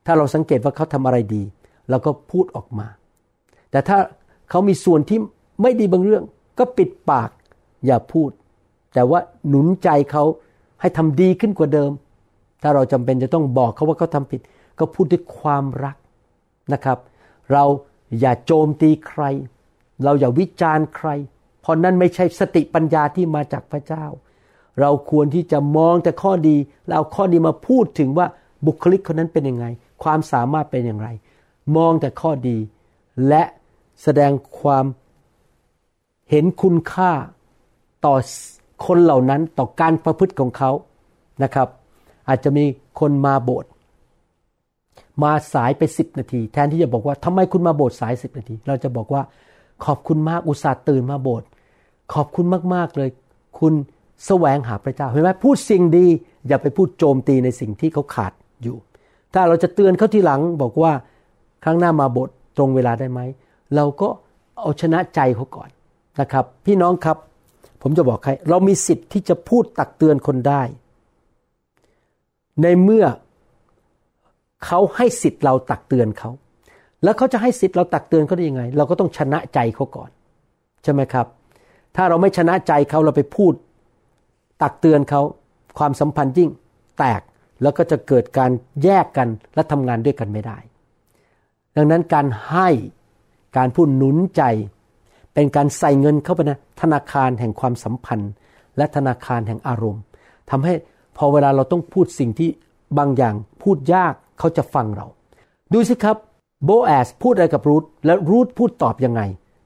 [0.05, 1.43] ถ้าเราสังเกตว่าเขาทำอะไรดี
[1.89, 2.87] เราก็พูดออกมา
[3.71, 3.97] แต่ถ้า
[4.49, 5.19] เขามีส่วนที่
[5.61, 6.23] ไม่ดีบางเรื่อง
[6.59, 7.29] ก็ปิดปาก
[7.85, 8.29] อย่าพูด
[8.93, 9.19] แต่ว่า
[9.49, 10.23] หนุนใจเขา
[10.81, 11.91] ให้ทำดีขึ้นกว่าเดิม
[12.61, 14.41] ถ้าเราจำเป็นจะต้องบอกเขาว่าเขาทำผิด
[14.79, 15.95] ก็พูดด้วยความรัก
[16.73, 16.97] นะครับ
[17.53, 17.63] เรา
[18.19, 19.23] อย่าโจมตีใคร
[20.03, 21.09] เราอย่าวิจารณ์ใคร
[21.61, 24.05] เพราะนั่นไม่ใช่สติปัญญาที่มาจากพระเจ้า
[24.79, 28.27] เราควรที่จะมองแต่ข้อดีแล้วเอาข้อดีมาพูดถึงว่า
[28.65, 29.65] บุคลิกคนนั้นเป็นยังไง
[30.03, 31.09] ความสามารถเป็นอย่างไร
[31.75, 32.57] มองแต่ข้อดี
[33.27, 33.43] และ
[34.03, 34.85] แสดงความ
[36.29, 37.11] เห็นคุณค่า
[38.05, 38.15] ต่อ
[38.85, 40.71] คนเหล่านั้นต่อการประพฤติของเขา
[41.43, 41.67] นะครับ
[42.27, 42.65] อาจจะมี
[42.99, 43.69] คนมาโบสถ์
[45.23, 49.21] มาสายไปสิบนาที แทนที่จะบอกว่าทำไมคุณมาโบสถ์สายสิบนาที เราจะบอกว่า
[49.85, 51.47] ขอบคุณมากอุตส่าห์ตื่นมาโบสถ์
[52.13, 53.09] ขอบคุณมากๆเลย
[53.59, 53.73] คุณ
[54.25, 56.05] แสวงหาพระเจ้าเห็นไหมพูดสิ่งดี
[56.47, 58.77] อย่าไปพูดโจมตีในสิ่งที่เขาขาดอยู่
[59.33, 60.91] ถ้าเราจะเตือนเขาทีหลังบอกว่า
[61.63, 63.19] ครั้งหน้ามาโบสถ์ตรงเวลาได้ไหม
[63.75, 64.07] เราก็
[64.59, 65.69] เอาชนะใจเขาก่อน
[66.19, 67.17] นะครับ พี่น้องครับ
[67.81, 70.61] ผมจะบอกใคร เรามีสิทธิ์ที่จะพูดตักเตือนคนได้
[72.61, 73.05] ในเมื่อ
[74.65, 76.29] เขาให้สิทธิ์เราตักเตือนเขา
[77.03, 80.09] แล้วเขาจะให้สิทธิ์เราตักเตือนเขาได้ยังไง เราก็ต้องชนะใจเขาก่อน
[80.83, 81.27] ใช่ไหมครับ
[81.95, 83.53] ถ้าเราไม่ชนะใจเขาเราไปพูด
[84.61, 85.21] ตักเตือนเขา
[85.77, 86.49] ความสัมพันธ์ยิ่ง
[86.97, 87.21] แตก
[87.61, 88.51] แล้วก็จะเกิดการ
[88.83, 90.57] แยกกันและทำงานด้วยกันไม่ได้
[91.75, 92.69] ดังนั้นการให้
[93.57, 94.43] การพูดหนุนใจ
[95.33, 98.31] เป็นการใส่เงินเข้าไปในธนาคารแห่งความสัมพันธ์
[98.77, 100.01] และธนาคารแห่งอารมณ์
[100.49, 100.73] ทำให้
[101.17, 102.49] พอเวลาเราต้องพูดสิ่งที่
[102.97, 105.07] บางอย่างพูดยาก เขาจะฟังเรา
[105.73, 106.17] ดูสิครับ
[106.65, 109.21] โบแอสพูดอะไรกับรูธและรูธพูดตอบยังไง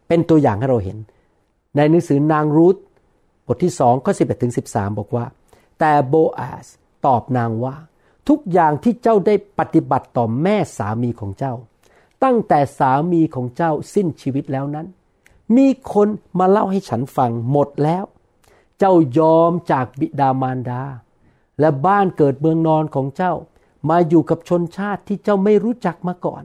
[0.07, 0.97] เป็นตัวอย่างให้เราเห็น
[1.75, 2.75] ในหนังสือนางรูธ
[3.47, 5.25] บทที่สองข้อสิบเอ็ดถึงสิบสามบอกว่า
[5.79, 6.65] แต่โบแอส
[7.05, 7.75] ตอบนางว่า
[8.29, 11.53] ทุกอย่างที่เจ้าได้ปฏิบัติต่อแม่สามีของเจ้า
[12.23, 14.87] ตั้งแต่สามีของเจ้าสิ้นชีวิตแล้วนั้น
[15.55, 16.07] มีคน
[16.39, 18.03] มาเล่าให้ฉันฟังหมดแล้ว
[18.79, 20.83] เจ้ายอมจากบิดามารดา
[21.59, 23.33] และบ้านเกิดเมืองนอนของเจ้า
[23.89, 26.43] มาอยู่กับชนชาติที่เจ้าไม่รู้จักมาก่อน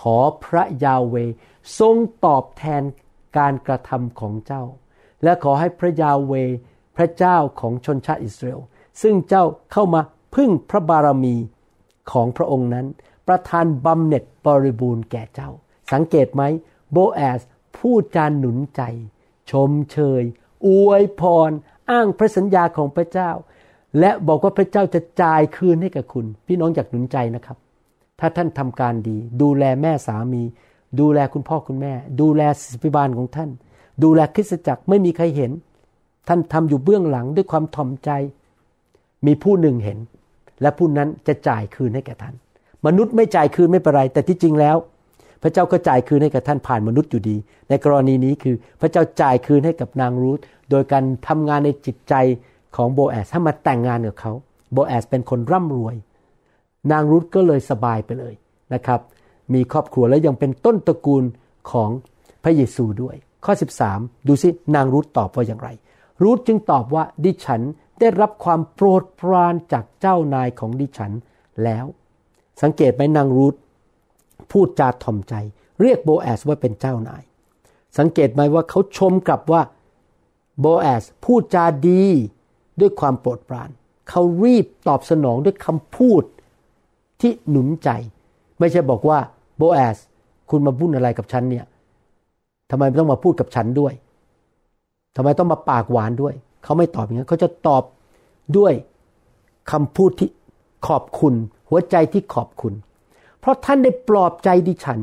[0.00, 1.14] ขอพระยาเว
[1.78, 1.96] ทรง
[2.26, 2.82] ตอบแทน
[3.38, 4.64] การกระทำของเจ้า
[5.22, 6.32] และขอให้พระยาเว
[6.96, 8.60] พระเจ้าของชนชาติอิสราเอล
[9.02, 10.00] ซึ่งเจ้าเข้ามา
[10.34, 11.36] พึ่งพระบารมี
[12.12, 12.86] ของพระองค์นั้น
[13.28, 15.50] ประทานบำเหน็จบริบูรณ์แก่เจ้า
[15.92, 16.42] สังเกตไหม
[16.92, 17.40] โบแอส
[17.76, 18.82] พูดจานหนุนใจ
[19.50, 20.22] ชมเชย
[20.66, 21.50] อวยพร
[21.90, 23.30] อ้างพระสัญญาของพระเจ้า
[23.98, 27.56] และบอกว่าพระเจ้าจะจ่ายคืนให้กับคุณ พี่น้องอยากหนุนใจนะครับ
[28.20, 30.42] ถ้าท่านทำการดี ดูแลแม่สามี
[31.00, 33.50] ดูแลคุณพ่อคุณแม่ ดูแลศิบิบาลของท่าน
[34.02, 35.52] ดูแลคริสตจักรไม่มีใครเห็น
[36.28, 38.10] ท่านทำอยู่เบื้องหลังด้วยความถ่อมใจ
[39.26, 39.98] มีผู้หนึ่งเห็น
[40.62, 42.34] และผู้นั้นจะจ่ายคืนให้แก่ท่าน
[42.86, 44.76] มนุษย์ไม่จ่ายคืนไม่เป็นไร แต่ที่จริงแล้ว
[45.42, 47.36] พระเจ้าก็จ่ายคืนให้กับท่านผ่านมนุษย์อยู่ดี
[47.68, 50.38] ในกรณีนี้คือพระเจ้าจ่ายคืนให้กับนางรูธ
[50.70, 52.14] โดยการทำงานในจิตใจ
[52.76, 54.32] ของโบแอสให้มาแต่งงานกับเขา
[54.72, 55.96] โบแอสเป็นคนร่ำรวย
[56.92, 58.34] นางรุธก็เลยสบายไปเลย
[58.74, 59.00] นะครับ
[59.54, 61.24] มีครอบครัวและยังเป็นต้นตระกูล
[61.70, 61.90] ของ
[62.42, 63.52] พระเยซูด้วย ข้อ
[63.88, 65.68] 13 ดูสินางรุธตอบว่าอย่างไร
[66.22, 67.62] รุธจึงตอบว่าดิฉัน
[68.00, 71.12] ได้รับความโปรดปรานจากเจ้านายของดิฉัน
[71.64, 71.84] แล้ว
[72.62, 73.56] สังเกตไหมนางรุธ
[74.50, 75.34] พูดจาถ่อมใจ
[75.80, 77.22] เรียกโบแอสว่าเป็นเจ้านาย
[77.98, 79.62] สังเกตไหมว่าเขาชมกลับว่า
[80.60, 82.04] โบแอสพูดจาดี
[82.80, 83.70] ด้วยความโปรดปราน
[84.08, 86.22] เขารีบตอบสนองด้วยคำพูด
[87.20, 87.90] ที่หนุนใจ
[88.58, 89.18] ไม่ใช่บอกว่า
[89.56, 89.98] โบแอส
[90.50, 91.66] คุณมาบุ่นอะไรกับฉันเนี่ย
[92.70, 93.92] ทำไมต้องมาพูดกับฉันด้วย
[95.16, 97.82] ทำไมต้องมาปากหวานด้วย เขาไม่ตอบอย่างนั้นเขาจะตอบ
[98.58, 98.72] ด้วย
[99.72, 100.30] คำพูดที่
[100.88, 101.34] ขอบคุณ
[101.68, 102.74] หัวใจที่ขอบคุณ
[103.40, 105.00] เพราะท่านได้ปลอบใจดิฉัน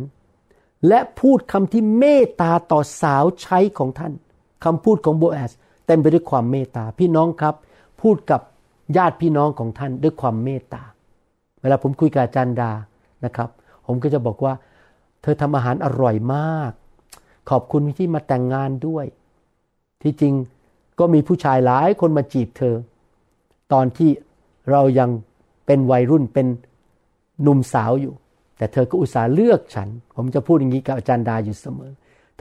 [0.88, 4.14] และพูดคำที่เมตตาต่อสาวใช้ของท่าน
[4.66, 5.52] คำพูดของโบแอส
[5.90, 7.56] เต็มไปด้วยความเมตตาพี่น้องครับ
[8.02, 8.42] พูดกับ
[8.98, 10.84] ญาติพี่น้องของท่านด้วยความเมตตา
[11.62, 12.72] เวลาผมคุยกับอาจารย์ดา
[13.26, 13.50] นะครับ
[13.86, 14.54] ผมก็จะบอกว่า
[15.22, 16.72] เธอทำอาหารอร่อยมาก
[17.50, 19.06] ขอบคุณที่มาแต่งงานด้วย
[20.04, 20.34] ที่จริง
[21.00, 22.76] ก็มีผู้ชายหลายคนมาจีบเธอ
[23.74, 24.10] ตอนที่
[24.72, 25.10] เรายัง
[25.66, 26.48] เป็นวัยรุ่นเป็น
[27.42, 28.14] หนุ่มสาวอยู่
[28.58, 31.92] แต่เธอก็อุตส่าห์เลือกฉัน ผมจะพูดอย่างนี้กับอาจารย์ดาอยู่เสมอ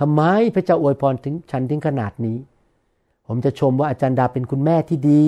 [0.00, 0.22] ทำไม
[0.54, 2.38] พระเจ้าอวยพรถึงฉันถึงขนาดนี้
[3.28, 5.26] ผมจะชมว่าอาจารย์ดาเป็นคุณแม่ที่ดี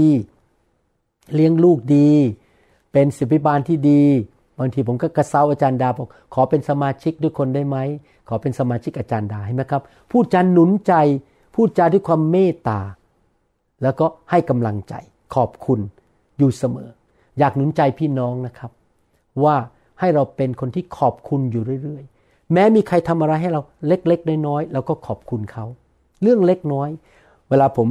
[1.35, 2.11] เลี้ยงลูกดี
[2.93, 4.03] เป็นศิบิบาลที่ดี
[4.59, 7.77] บางทีผมก็กระเซาอาจารย์ดาบอกขอเป็นสมาชิกด้วยคนได้ไหม
[8.29, 10.95] ขอเป็นสมาชิกอาจารย์ดาเห็นไหมครับพูดจาหนุนใจ
[11.55, 12.81] พูดจาด้วยความเมตตา
[13.83, 14.95] แล้วก็ให้กำลังใจ
[15.35, 15.81] ขอบคุณ
[16.39, 16.89] อยู่เสมอ
[17.39, 18.71] อยากหนุนใจพี่น้องนะครับ
[19.45, 19.57] ว่า
[20.01, 25.65] ให้เราเป็นคนที่ขอบคุณอยู่เรื่อยๆ แม้มีใครทำอะไรให้เราเล็กๆน้อยๆเราก็ขอบคุณเขา
[26.23, 26.89] เรื่องเล็กน้อย
[27.51, 27.89] เวลาผม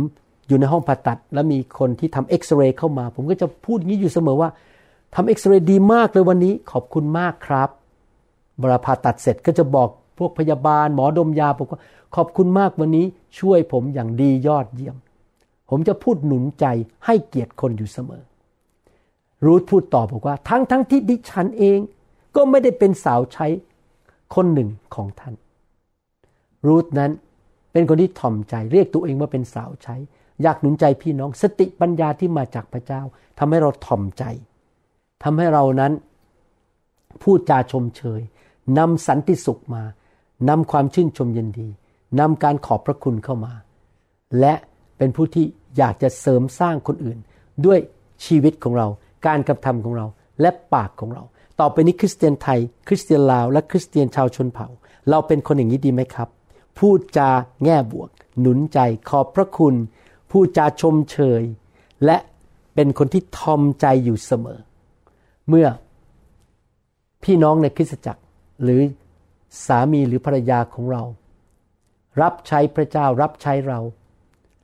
[0.47, 4.49] อยู่ในห้องผ่าตัด แล้วมีคนที่ทำเอ็กซเรย์เข้ามา ผมก็จะพูดอย่างนี้อยู่เสมอว่า
[5.15, 7.69] ทำเอ็กซเรย์ดีมากเลยวันนี้ขอบคุณมากครับ
[8.59, 11.79] เวลาผ่าตัดเสร็จก็จะบอกพวกพยาบาล หมอดมยาบอกว่า
[12.15, 13.05] ขอบคุณมากวันนี้
[13.39, 14.95] ช่วยผมอย่างดียอดเยี่ยม
[15.69, 16.65] ผมจะพูดหนุนใจ
[17.05, 18.23] ให้เกียรติคนอยู่เสมอ
[19.45, 21.79] รูธพูดต่อบอกว่า ทั้งทั้งที่ดิฉันเอง
[22.35, 23.47] ก็ไม่ได้เป็นสาวใช้
[24.35, 25.33] คนหนึ่งของท่าน
[26.67, 27.11] รูธนั้น
[27.71, 29.95] เป็นคนที่ถ่อมใจ เรียกตัวเองว่าเป็นสาวใช้
[30.41, 33.01] อยากหนุนใจพี่น้องสติปัญญาที่มาจากพระเจ้า
[33.39, 34.23] ทำให้เราถ่อมใจ
[35.23, 35.93] ทำให้เรานั้น
[37.23, 38.21] พูดจาชมเชย
[38.77, 39.83] นำสันติสุขมา
[40.49, 41.67] นำความชื่นชมยินดี
[42.19, 43.53] นำการขอบพระคุณเข้ามา
[44.39, 44.53] และ
[44.97, 45.45] เป็นผู้ที่
[45.77, 47.17] อยากจะเสริมสร้างคนอื่น
[47.65, 47.79] ด้วย
[48.25, 48.87] ชีวิตของเรา
[49.27, 50.05] การกระทำของเรา
[50.41, 51.23] และปากของเรา
[51.59, 54.67] ต่อไปนี้คริสเตียนไทย คริสเตียนลาว และคริสเตียนชาวชนเผ่า
[55.09, 56.29] เราเป็นคนอย่างนี้ดีไหมครับ
[56.79, 57.29] พูดจา
[57.63, 59.75] แง่บวก หนุนใจขอบพระคุณ
[60.31, 61.43] พูดจาชมเชย
[62.05, 62.17] และ
[62.75, 64.59] เป็นคนที่ทอมใจอยู่เสมอ
[65.47, 65.67] เมื่อ
[67.23, 68.21] พี่น้องในคริสตจักร
[68.63, 68.81] หรือ
[69.65, 71.03] สามีหรือภรรยาของเรา
[72.21, 73.79] รับใช้พระเจ้ารับใช้เรา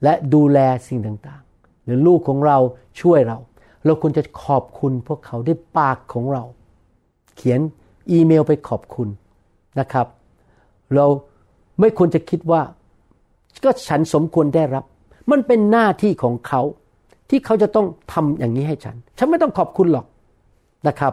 [0.02, 2.58] และดูแลสิ่งต่างๆ หรือลูกของเรา
[3.00, 3.38] ช่วยเรา
[3.84, 6.44] เราควรจะขอบคุณพวกเขาด้วยปากของเรา
[7.36, 7.60] เขียน
[8.10, 9.08] อีเมลไปขอบคุณ
[9.80, 10.06] นะครับ
[10.94, 11.06] เรา
[11.80, 12.62] ไม่ควรจะคิดว่า
[13.64, 14.84] ก็ฉันสมควรได้รับ
[15.30, 16.62] มันเป็นหน้าที่ของเขา
[17.30, 20.06] ที่เขาจะต้องทำอย่างนี้ให้ฉัน ฉันไม่ต้องขอบคุณหรอก
[20.88, 21.12] นะครับ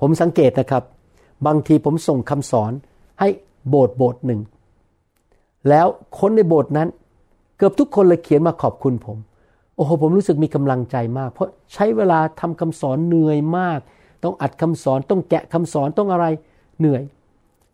[0.00, 0.82] ผมสังเกตนะครับ
[1.46, 2.72] บางทีผมส่งคำสอน
[3.20, 3.28] ให้
[3.68, 4.40] โบสถ์โบสถ์หนึ่ง
[5.68, 5.86] แล้ว
[6.18, 6.88] คนในโบสถ์นั้น
[7.56, 9.18] เกือบทุกคนเลยเขียนมาขอบคุณผม
[9.76, 13.80] โอ้โหผมรู้สึกมีกำลังใจมาก เพราะใช้เวลาทำคำสอนเหนื่อยมาก
[14.24, 16.26] ต้องอัดคำสอนต้องแกะคำสอนต้องอะไร
[16.80, 17.02] เหนื่อย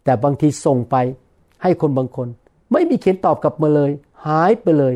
[0.05, 0.96] แต่บางทีส่งไป
[1.62, 2.29] ให้คนบางคน
[2.72, 3.90] ไม่มีเขียนตอบกลับมาเลย
[4.27, 4.94] หายไปเลย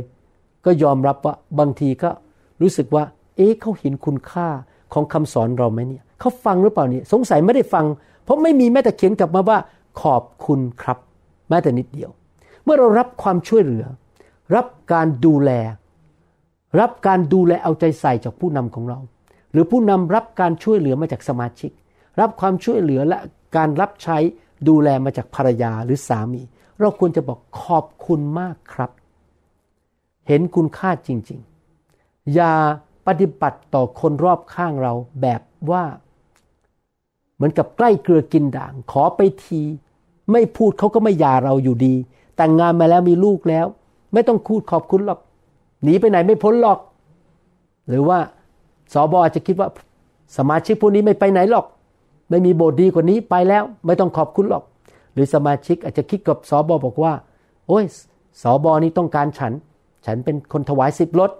[0.65, 2.11] ก็ยอมรับว่าบางทีก็
[2.63, 3.05] รู้สึกว่า
[3.37, 4.49] เอ๊ะเขาเห็นคุณค่า
[4.93, 7.85] ของคำสอนเราไหมเนี่ยเขาฟังหรือเปล่าเนี่ยสงสัยไม่ได้ฟัง
[8.25, 9.59] เพราะไม่มีแม้แต่เขียนกลับมาว่า
[10.01, 10.99] ขอบคุณครับ
[11.49, 12.11] แม้แต่นิดเดียว
[12.65, 13.85] เมื่อเรารับความช่วยเหลือ
[14.55, 15.51] รับการดูแล
[16.81, 18.99] รับการดูแลเอาใจใส่จากผู้นำของเรา
[19.53, 21.71] หรือผู้นำรับการช่วยเหลือมาจากสมาชิก
[22.21, 23.19] รับความช่วยเหลือและ
[23.57, 24.17] การรับใช้
[24.69, 26.43] ดูแลมาจากภรรยาหรือสามี
[26.81, 28.91] เราควรจะบอกขอบคุณมากครับ
[30.29, 31.41] เห็นคุณค่าจริง
[31.85, 32.53] ๆ อย่า
[33.07, 35.85] ปฏิบัติต่อคนรอบข้างเราแบบว่า
[37.35, 39.63] เหมือนกับใกล้เกลือกินด่าง ขอไปที
[40.33, 41.95] ไม่พูดเขาก็ไม่ยาเราอยู่ดี
[42.37, 43.67] แต่งงานมาแล้วมีลูกแล้ว
[44.13, 45.21] ไม่ต้องคูดขอบคุณหรอก
[45.83, 46.79] หนีไปไหนไม่พ้นหรอก
[47.89, 48.19] หรือว่า
[48.93, 49.69] สอบอาจจะคิดว่า
[50.37, 51.67] สมาชิกพวกนี้ไม่ไปไหนหรอก
[52.31, 54.65] ไม่มีโบสถ์ดีกว่านี้ไปแล้ว ไม่ต้องขอบคุณหรอก
[55.17, 57.13] หรือสมาชิกอาจจะคิดกับสอบอบอกว่า
[57.69, 57.85] โอ้ย
[58.43, 59.53] สอบอนี้ต้องการฉัน
[60.07, 61.31] ฉันเป็นคนถวายสิบรถ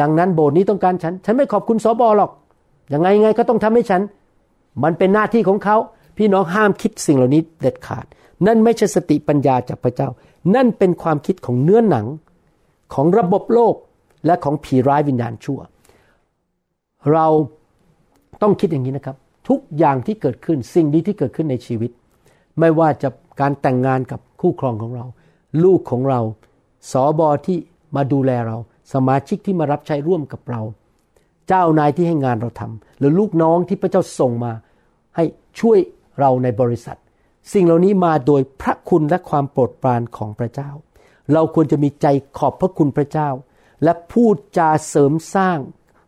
[0.00, 2.30] ดังนั้นโบสถ์นี้ต้องการฉัน ฉันไม่ขอบคุณสอบอหรอก
[2.92, 4.02] ยังไงไงก็ต้องทำให้ฉัน
[4.84, 5.76] มันเป็นหน้าที่ของเขา
[6.16, 8.06] พี่น้องห้ามคิดสิ่งเหล่านี้เด็ดขาด
[8.46, 10.08] นั่นไม่ใช่สติปัญญาจากพระเจ้า
[10.54, 12.06] นั่นเป็นความคิดของเนื้อหนัง
[12.94, 13.74] ของระบบโลก
[14.26, 15.60] และของผีร้ายวิญญาณชั่ว
[17.12, 17.26] เรา
[18.42, 19.16] ต้องคิดอย่างนี้นะครับ
[19.48, 21.90] ทุกอย่างที่เกิดขึ้นสิ่งดีที่เกิดขึ้นในชีวิต
[22.60, 23.08] ไม่ว่าจะ
[23.40, 25.04] การแต่งงานกับคู่ครองของเรา
[25.64, 26.20] ลูกของเรา
[26.92, 27.58] สอบอที่
[27.96, 28.56] มาดูแลเรา
[28.92, 30.62] สมาชิกที่มารับใช้ร่วมกับเรา
[31.48, 34.52] เจ้านายที่ให้งานเราทำหรือลูกน้องที่พระเจ้าส่งมา
[35.16, 35.24] ให้
[35.60, 35.78] ช่วย
[36.20, 36.98] เราในบริษัท
[37.52, 40.70] สิ่งเหล่านี้มาโดยพระคุณและความโปรดปรานของพระเจ้า
[41.32, 42.06] เราควรจะมีใจ
[42.38, 43.28] ขอบพระคุณพระเจ้า
[43.84, 45.58] และพูดจาเสริมสร้าง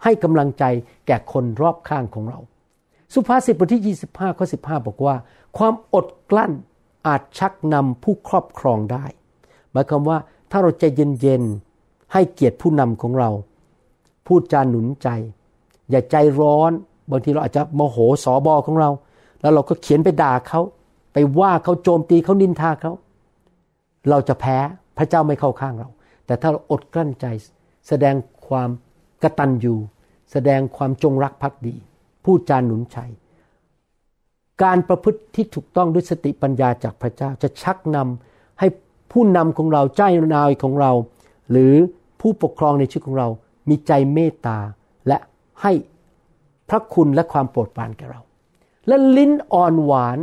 [0.05, 0.65] ให้กำลังใจ
[1.07, 2.39] แก่คนรอบข้างของเรา
[3.15, 5.15] สุภาษิตบทที่ 25ข้อ15 บอกว่า
[5.59, 6.53] ความอดกลั้น
[7.07, 9.05] อาจชักนำผู้ครอบครองได้
[9.73, 10.19] หมายความว่า
[10.51, 10.85] ถ้าเราใจ
[11.21, 13.31] เย็นๆ ให้เกียรติผู้นำของเรา
[14.27, 15.09] พูดจาหนุนใจ
[15.91, 16.73] อย่าใจร้อน
[17.11, 18.91] บางทีเราอาจจะโมโหสอบอของเรา
[19.41, 20.61] แล้วเราก็เขียนไปด่าเขา
[21.13, 22.93] ไปว่าเขาโจมตีเขานินทาเขา
[24.11, 24.59] เราจะแพ้
[24.99, 25.89] พระเจ้าไม่เข้าข้างเรา
[26.27, 27.27] แต่ถ้าเราอดกลั้นใจ
[27.89, 28.15] แสดง
[28.49, 28.71] ความ
[29.23, 29.75] กระตัญญู
[30.33, 31.75] แสดงความจงรักภักดี
[32.25, 32.99] พูดจาหนุนใจ
[34.63, 38.67] การประพฤติที่ถูกต้องด้วยสติปัญญาจากพระเจ้าจะชักนำให้
[39.13, 40.93] ผู้นำของเราเจ้านายของเรา
[41.51, 41.75] หรือ
[42.21, 43.29] ผู้ปกครองในชีวิตของเรา
[43.69, 44.59] มีใจเมตตา
[45.07, 45.19] และ
[45.63, 45.73] ให้
[46.69, 48.21] พระคุณและความโปรดปรานแก่เรา
[48.89, 50.19] และลิ้นอ่อนหวาน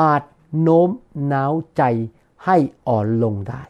[0.00, 0.22] อาจ
[0.60, 0.88] โน้ม
[1.32, 1.82] น้าวใจ
[2.44, 2.56] ให้
[2.88, 3.62] อ่อนลงได้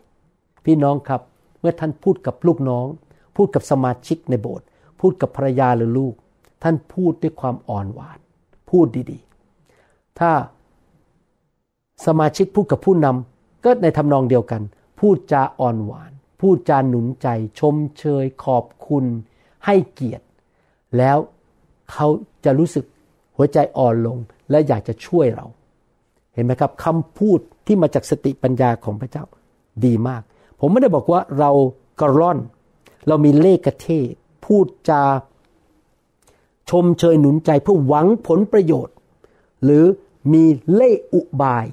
[0.64, 1.20] พี่น้องครับ
[1.60, 2.86] เมื่อท่านพูดกับลูกน้อง
[3.36, 4.66] พูดกับสมาชิกในโบสถ์
[5.00, 6.14] พูดกับภรรยาหรือลูก
[6.62, 8.18] ท่านพูดด้วยความอ่อนหวาน
[8.70, 9.33] พูดดีๆ
[10.20, 10.32] ถ้า
[12.06, 14.62] สมาชิกพูดกับผู้นำก็ในทำนองเดียวกัน
[15.00, 17.28] พูดจาอ่อนหวาน พูดจาหนุนใจ
[17.60, 19.04] ชมเชย ขอบคุณ
[19.66, 20.26] ให้เกียรติ
[20.98, 21.18] แล้ว
[21.92, 22.06] เขา
[22.44, 22.84] จะรู้สึก
[23.36, 24.18] หัวใจอ่อนลง
[24.50, 25.46] และอยากจะช่วยเรา
[26.34, 29.24] เห็นไหมครับคำพูดที่มาจากสติปัญญาของพระเจ้า
[29.84, 30.22] ดีมาก
[30.60, 31.50] ผมไม่ได้บอกว่าเรา
[32.00, 32.38] กระร่อน
[33.08, 33.86] เรามีเล่กระเท
[34.44, 35.02] พูดจา
[36.70, 38.94] ชมเชยหนุนใจเพื่อหวังผลประโยชน์
[39.64, 39.84] หรือ
[40.32, 41.66] มีเล่อุบาย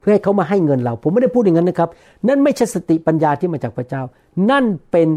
[0.00, 1.90] เพื่อให้เขามาให้เงินเรา ผมไม่ได้พูดอย่างนั้นนะครับ
[2.28, 4.02] นั่นไม่ใช่สติปัญญาที่มาจากพระเจ้า
[4.50, 5.08] นั่นเป็น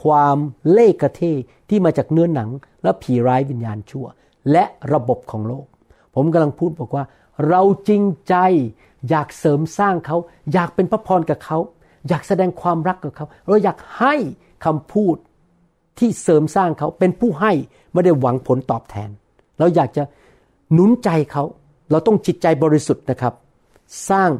[0.00, 0.36] ความ
[0.72, 1.22] เล่กระเท
[1.68, 2.48] ที่มาจากเนื้อหนัง
[2.82, 4.06] และผีร้ายวิญญาณชั่ว
[4.52, 5.66] และระบบของโลก
[6.14, 7.04] ผมกำลังพูดบอกว่า
[7.48, 8.34] เราจริงใจ
[9.08, 10.16] อยากเสริมสร้างเขา
[10.52, 11.58] อยากเป็นพระพรกับเขา
[12.08, 14.14] อยากแสดงความรักกับเขาเราอยากให้
[14.64, 15.16] คำพูด
[15.98, 17.52] ที่เสริมสร้างเขาเป็นผู้ให้
[17.92, 19.10] ไม่ได้หวังผลตอบแทน
[19.58, 20.02] เราอยากจะ
[20.72, 21.44] หนุนใจเขา
[21.92, 23.34] เราต้องจิตใจบริสุทธิ์นะครับ
[24.10, 24.30] สร้าง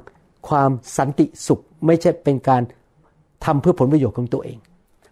[0.49, 2.63] ความสันติสุขไม่ใช่เป็นการ
[3.45, 4.59] ทำเพื่อผลประโยชน์ของตัวเอง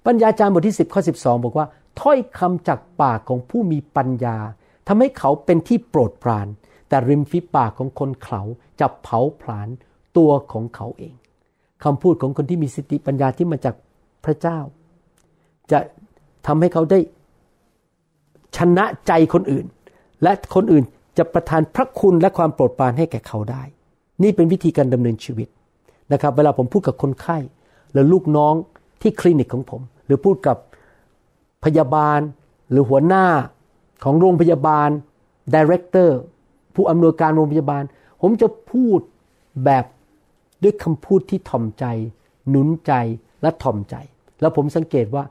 [0.07, 1.67] ปัญญาจารย์บทที่ 10 ข้อ 12 บอกว่า
[2.01, 4.37] ถ้อยคำจากปากของผู้มีปัญญา
[4.89, 6.47] ทำให้เขาเป็นที่โปรดปราน
[6.89, 8.43] แต่ริมฝีปากของคนเขา
[8.81, 9.69] จะเผาผลาญ
[10.17, 11.15] ตัวของเขาเอง
[11.85, 13.75] คำพูดของคนที่มีสติปัญญาที่มาจาก
[14.25, 14.59] พระเจ้า
[15.71, 15.79] จะ
[16.47, 16.99] ทำให้เขาได้
[18.57, 19.67] ชนะใจคนอื่น
[20.23, 20.85] และคนอื่น
[21.19, 23.63] จะประทานพระคุณและความโปรดปรานให้แก่เขาได้
[24.23, 25.49] นี่เป็นวิธีการดำเนินชีวิต
[26.13, 27.39] นะครับ เวลาผมพูดกับคนไข้
[27.93, 28.55] หรือลูกน้อง
[29.03, 30.57] ที่คลินิกของผม หรือพูดกับ
[31.65, 32.21] พยาบาล
[32.71, 33.27] หรือหัวหน้า
[34.05, 34.89] ของโรงพยาบาล
[35.55, 36.19] ดีเรคเตอร์
[36.75, 37.83] ผู้อำนวยการโรงพยาบาล
[38.21, 39.01] ผมจะพูด
[39.65, 39.85] แบบ
[40.63, 41.85] ด้วยคำพูดที่ถ่อมใจ
[42.49, 42.93] หนุนใจ
[43.43, 43.97] และถ่อมใจ
[44.41, 45.25] แล้วผมสังเกตว่า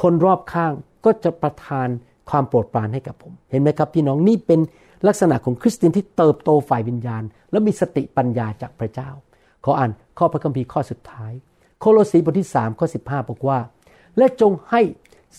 [0.00, 0.72] คนรอบข้าง
[1.04, 1.88] ก็จะประทาน
[2.30, 4.60] ความโปรดปรานให้กับผม เห็นไหมครับพี่น้องนี่เป็น
[5.06, 9.10] ลักษณะของคริสเตียนที่เติบโตฝ่ายวิญญาณ และมีสติปัญญาจากพระเจ้า
[9.64, 11.32] ขออ่านข้อพระคัมภีร์ข้อสุดท้าย
[11.80, 13.58] โคโลสีบทที่3ข้อ15 บอกว่า
[14.18, 14.80] และจงให้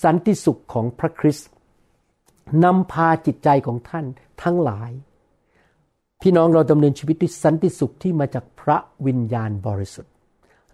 [0.03, 1.49] สันติสุขของพระคริสต์
[2.63, 4.05] นำพาจิตใจของท่าน
[4.43, 4.91] ทั้งหลาย
[6.21, 10.11] พี่น้องเราดำเนินชีวิตด้วยสันติสุขที่มาจากพระวิญญาณบริสุทธิ์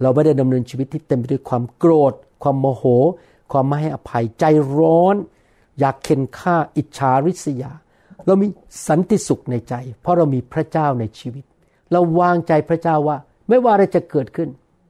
[0.01, 2.83] เราไม่ได้ดำเนินชีวิตที่เต็มไปด้วยความโกรธ ความโมโห
[3.51, 4.43] ความไม่ให้อภัยใจ
[4.77, 5.15] ร้อน
[5.79, 7.71] อยากเข็นฆ่าอิจฉาริษยา
[8.25, 8.47] เรามี
[8.87, 11.43] สันติสุขในใจ เพราะเรามีพระเจ้าในชีวิต
[11.91, 13.17] เราวางใจพระเจ้าว่า
[13.49, 14.49] ไม่ว่าอะไรจะเกิดขึ้น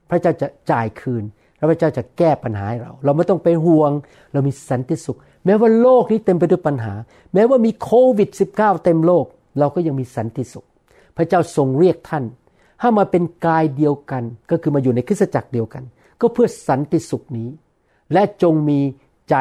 [0.10, 1.24] พระเจ้าจะจ่ายคืน
[1.58, 3.92] แล้วพระเจ้าจะแก้ปัญหาให้เรา เราไม่ต้องไปห่วง
[4.34, 6.94] เรามีสันติสุข แม้ว่าโลกนี้เต็มไปด้วยปัญหา
[7.34, 9.26] แม้ว่ามีโควิด -19 เต็มโลก
[9.60, 10.66] เราก็ยังมีสันติสุข
[11.18, 12.24] พระเจ้าทรงเรียกท่าน
[12.82, 15.84] ให้มาเป็นกายเดียวกัน ก็คือมาอยู่ในคริสตจักรเดียวกัน
[16.22, 17.50] ก็เพื่อสันติสุขนี้
[18.14, 18.80] และจงมี
[19.30, 19.36] ใจ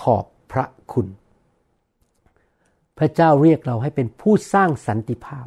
[0.00, 0.24] ขอบ
[0.92, 1.06] คุณ
[2.98, 5.46] พระเจ้าเรียกเราให้เป็นผู้สร้างสันติภาพ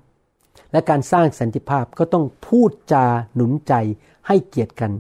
[0.72, 3.74] และการสร้างสันติภาพก็ต้องพูดจาหนุนใจ
[4.28, 4.92] ให้เกียรติกัน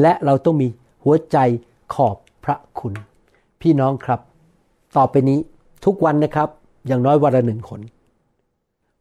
[0.00, 0.68] และเราต้องมี
[1.04, 1.38] หัวใจ
[1.94, 2.94] ขอบพระคุณ
[3.60, 4.20] พี่น้องครับ
[4.96, 5.38] ต่อไปนี้
[5.84, 6.48] ทุกวันนะครับ
[6.86, 7.80] อย่างน้อยวันละหนึ่งคน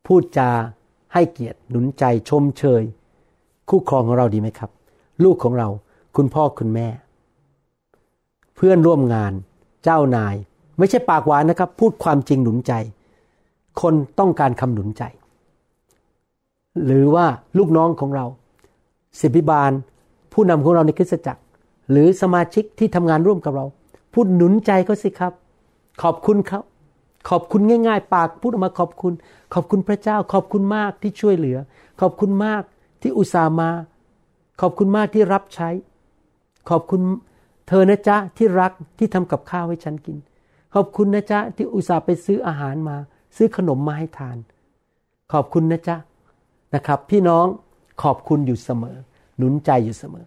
[0.06, 0.49] พูดจา
[1.13, 2.84] ให้เกียรติหนุนใจชมเชย
[3.69, 4.71] คู่ครองของเราดีไหมครับ
[5.23, 5.69] ลูกของเรา
[6.15, 6.88] คุณพ่อคุณแม่
[8.56, 9.34] เพื่อนร่วมงาน
[9.84, 10.36] เจ้านาย
[10.77, 12.73] ไม่ใช่ปากหวานนะครับ พูดความจริงหนุนใจ
[13.81, 15.03] คนต้องการคำหนุนใจ
[16.86, 17.25] หรือว่า
[17.57, 18.25] ลูกน้องของเรา
[19.19, 19.71] สิบิบาล
[20.34, 21.41] ผู้นำของเราในคริสตจักร
[21.91, 23.65] หรือสมาชิกที่ทำงานร่วมกับเรา
[24.13, 25.34] พูดหนุนใจเขาสิครับ
[26.01, 26.62] ขอบคุณเขา
[27.29, 29.13] ขอบคุณง่าย ๆ ปากพูดออกมาขอบคุณ
[29.53, 31.57] ขอบคุณพระเจ้า ขอบคุณมากที่ช่วยเหลือ
[32.01, 32.62] ขอบคุณมาก
[33.01, 33.69] ที่อุตส่าห์มา
[34.62, 35.69] ขอบคุณมากที่รับใช้
[36.69, 37.01] ขอบคุณ
[37.67, 40.17] เธอนะจ๊ะที่รักที่ทำกับข้าวให้ฉันกิน
[40.73, 42.97] ขอบคุณนะจ๊ะที่อุตส่าห์ไปซื้ออาหารมา
[43.36, 44.38] ซื้อขนมมาให้ทาน
[45.34, 45.97] ขอบคุณนะจ๊ะ
[46.76, 47.45] นะครับ พี่น้อง
[48.03, 48.97] ขอบคุณอยู่เสมอ
[49.38, 50.26] หนุนใจอยู่เสมอ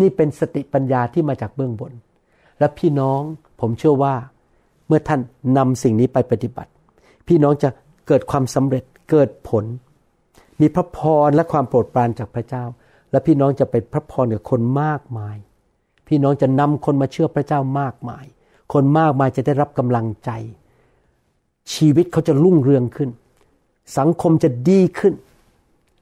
[0.00, 1.92] นี่เป็นสติปัญญาที่มาจากเบื้องบน
[2.58, 3.20] และพี่น้อง
[3.60, 4.14] ผมเชื่อว่า
[4.86, 5.20] เมื่อท่าน
[5.56, 6.70] นำสิ่งนี้ไปปฏิบัติ
[7.28, 7.68] พี่น้องจะ
[8.08, 9.64] เกิดความสำเร็จเกิดผล
[10.60, 12.64] มีพระพรและความโปรดปรานจากพระเจ้า
[13.10, 15.36] และพี่น้องจะเป็นพระพรกับคนมากมาย
[16.08, 18.24] พี่น้องจะนำคนมาเชื่อพระเจ้ามากมาย
[18.72, 20.30] คนมากมายจะได้รับกำลังใจ
[21.74, 23.10] ชีวิตเขาจะรุ่งเรืองขึ้น
[23.98, 25.14] สังคมจะดีขึ้น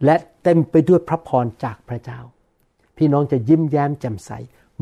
[0.05, 2.21] และเต็มไปด้วยพระพรจากพระเจ้า
[2.97, 4.31] พี่น้องจะยิ้มแย้มแจ่มใส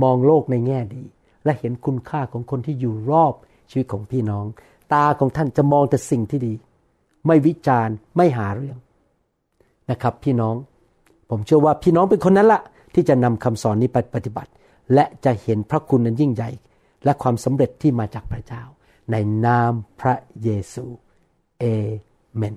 [0.03, 1.03] มองโลกในแง่ดี
[1.45, 3.35] และเห็นคุณค่าของคนที่อยู่รอบ
[3.71, 4.45] ชีวิตของพี่น้อง
[4.93, 6.53] ตาของท่านจะมองแต่สิ่งที่ดี
[7.27, 8.79] ไม่วิจารณ์ไม่หาเรื่อง
[9.91, 10.55] นะครับ พี่น้อง
[11.31, 12.61] ผมเชื่อว่าพี่น้องเป็นคนนั้นละ
[12.95, 14.51] ที่จะนำคำสอนนี้ไปปฏิบัติ
[14.95, 16.51] และจะเห็นพระคุณนั้นยิ่งใหญ่
[17.05, 18.63] และความสำเร็จที่มาจากพระเจ้า
[19.13, 20.85] ในนามพระเยซู
[21.59, 21.65] เอ
[22.37, 22.55] เมน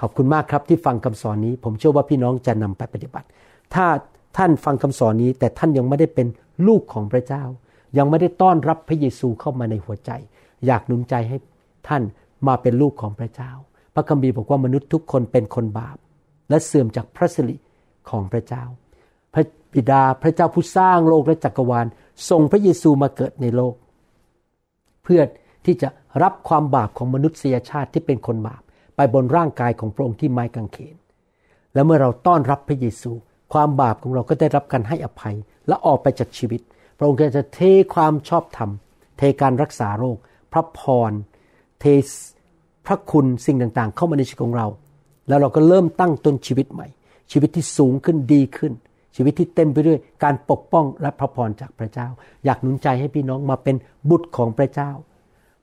[0.00, 3.26] ขอบคุณมากครับที่ฟังคำสอนนี้ ผมเชื่อว่าพี่น้องจะนำไปปฏิบัติ
[3.74, 3.86] ถ้า
[4.36, 6.26] ท่านฟังคำสอนนี้ แต่ท่านยังไม่ได้เป็น
[6.66, 7.42] ลูกของพระเจ้า
[7.98, 10.10] ยังไม่ได้ต้อนรับพระเยซูเข้ามาในหัวใจ
[10.66, 11.36] อยากหนุนใจให้
[11.88, 12.02] ท่าน
[12.46, 13.50] มาเป็นลูกของพระเจ้า
[13.94, 15.96] พระคัมภีร์บอกว่ามนุษย์ทุกคนเป็นคนบาป
[16.50, 17.56] และเสื่อมจากพระสิริ
[18.10, 18.64] ของพระเจ้า
[19.34, 21.86] พระบิดาพระเจ้าผู้สร้างโลกและจักรวาล
[22.30, 23.74] ส่งพระเยซูมาเกิดในโลก
[25.02, 25.20] เพื่อ
[25.66, 25.88] ที่จะ
[26.22, 28.62] รับความบาปของมนุษยชาติที่เป็นคนบาป
[28.96, 30.96] ไปบนร่างกายของพระองค์ที่ไม้กางเขน
[31.74, 33.12] และเมื่อเราต้อนรับพระเยซู
[33.52, 35.36] ความบาปของเราก็ได้รับการให้อภัย
[35.68, 36.60] และออกไปจากชีวิต
[36.98, 37.60] พระองค์จะเท
[37.94, 38.70] ความชอบธรรม
[39.18, 40.18] เทการรักษาโรค
[40.52, 41.12] พระพร
[41.80, 41.84] เท
[42.86, 44.66] พระคุณสิ่งต่างๆ เข้ามาในชีวิตของเรา
[45.28, 46.86] แล้วเราก็เริ่มตั้งต้นชีวิตใหม่
[47.32, 48.72] ชีวิตที่สูงขึ้นดีขึ้น
[49.16, 52.08] ชีวิตที่เต็มไปด้วยการปกป้องและพระพรจากพระเจ้า
[52.44, 53.76] อยากหนุนใจให้พี่น้องมาเป็น
[54.10, 54.90] บุตรของพระเจ้า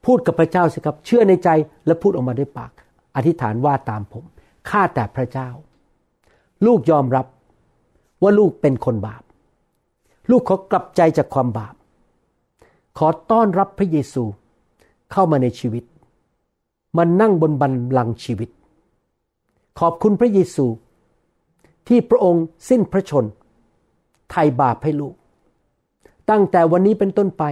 [0.05, 1.49] พูดกับพระเจ้าสิครับ เชื่อในใจ
[1.85, 2.71] และพูดออกมาด้วยปาก
[3.15, 4.23] อธิษฐานว่าตามผม
[4.69, 5.49] ข้าแต่พระเจ้า
[6.65, 7.25] ลูกยอมรับ
[8.21, 9.23] ว่าลูกเป็นคนบาป
[10.31, 11.75] ลูกขอกลับใจจากความบาป
[12.97, 14.23] ขอต้อนรับพระเยซู
[15.11, 15.83] เข้ามาในชีวิต
[16.97, 18.49] มานั่งบนบันลังชีวิต
[19.79, 20.65] ขอบคุณพระเยซู
[21.87, 23.25] ที่พระองค์สิ้นพระชน
[24.33, 25.15] ไถ่บาปให้ลูก
[26.29, 27.43] ตั้งแต่วันนี้เป็นต้นไป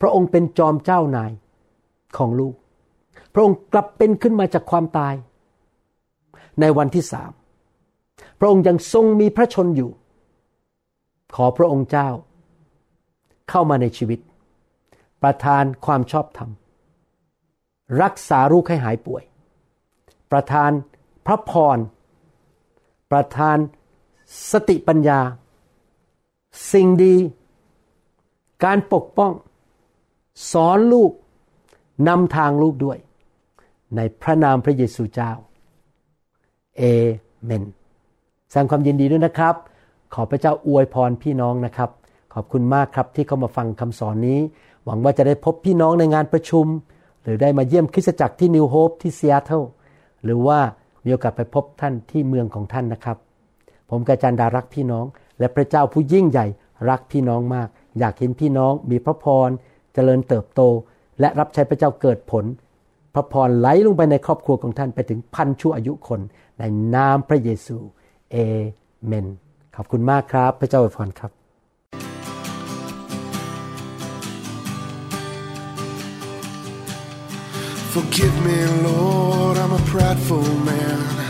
[0.00, 1.32] พระองค์เป็นจอมเจ้านาย
[2.16, 2.54] ของลูก
[3.32, 5.14] พระองค์กลับเป็นขึ้นมาจากความตาย
[6.60, 7.32] ในวันที่สาม
[8.38, 9.90] พระองค์ยังทรงมีพระชนอยู่
[11.34, 12.08] ขอพระองค์เจ้า
[13.50, 14.20] เข้ามาในชีวิต
[15.22, 16.50] ประทานความชอบธรรม
[18.02, 19.22] รักษาลูกให้หายป่วย
[20.32, 20.70] ประทาน
[21.26, 21.78] พระพร
[23.10, 23.56] ประทาน
[24.50, 25.20] สติปัญญา
[26.72, 27.16] สิ่งดี
[28.64, 29.32] การปกป้อง
[30.52, 31.12] สอนลูก
[32.08, 32.98] นำทางลูกด้วย
[33.96, 35.30] ในพระนามพระเยซูเจ้า
[36.78, 36.82] เอ
[37.44, 37.64] เมน
[38.50, 39.54] แสดงความยินดีด้วยนะครับ
[40.14, 41.90] ขอพระเจ้าอวยพรพี่น้องนะครับ
[42.34, 44.38] ขอบคุณมากครับที่เข้ามาฟังคำสอนนี้
[44.84, 46.66] หวังว่าจะได้พบพี่น้องในงานประชุม
[47.22, 49.62] หรือได้มาเยี่ยมคริสตจักรที่ New Hope ที่ซีแอตเทิล
[50.24, 50.58] หรือว่า
[51.04, 53.16] มีโอกาสไปพบท่านที่เมืองของท่านนะครับ
[53.90, 55.04] ผมกับอาจารย์ดารักพี่น้อง
[55.40, 56.46] และพระเจ้าผู้ยิ่งใหญ่
[56.88, 57.68] รักพี่น้องมาก
[57.98, 59.48] อยากเห็นพี่น้องมีพระพร
[59.94, 60.60] เจริญเติบโต
[61.20, 62.44] และรับใช้พระเจ้าเกิดผล
[63.14, 66.20] พระพรไหลลงไปในครอบครัวของท่านไปถึงพันชั่วอายุคน
[66.58, 66.62] ใน
[66.94, 67.76] นามพระเยซู
[68.30, 68.36] เอ
[69.06, 69.26] เมน
[69.76, 71.30] ขอบคุณมากครับ พระเจ้าอวยพรครับ
[77.94, 81.29] Forgive me, Lord, I'm a prideful man.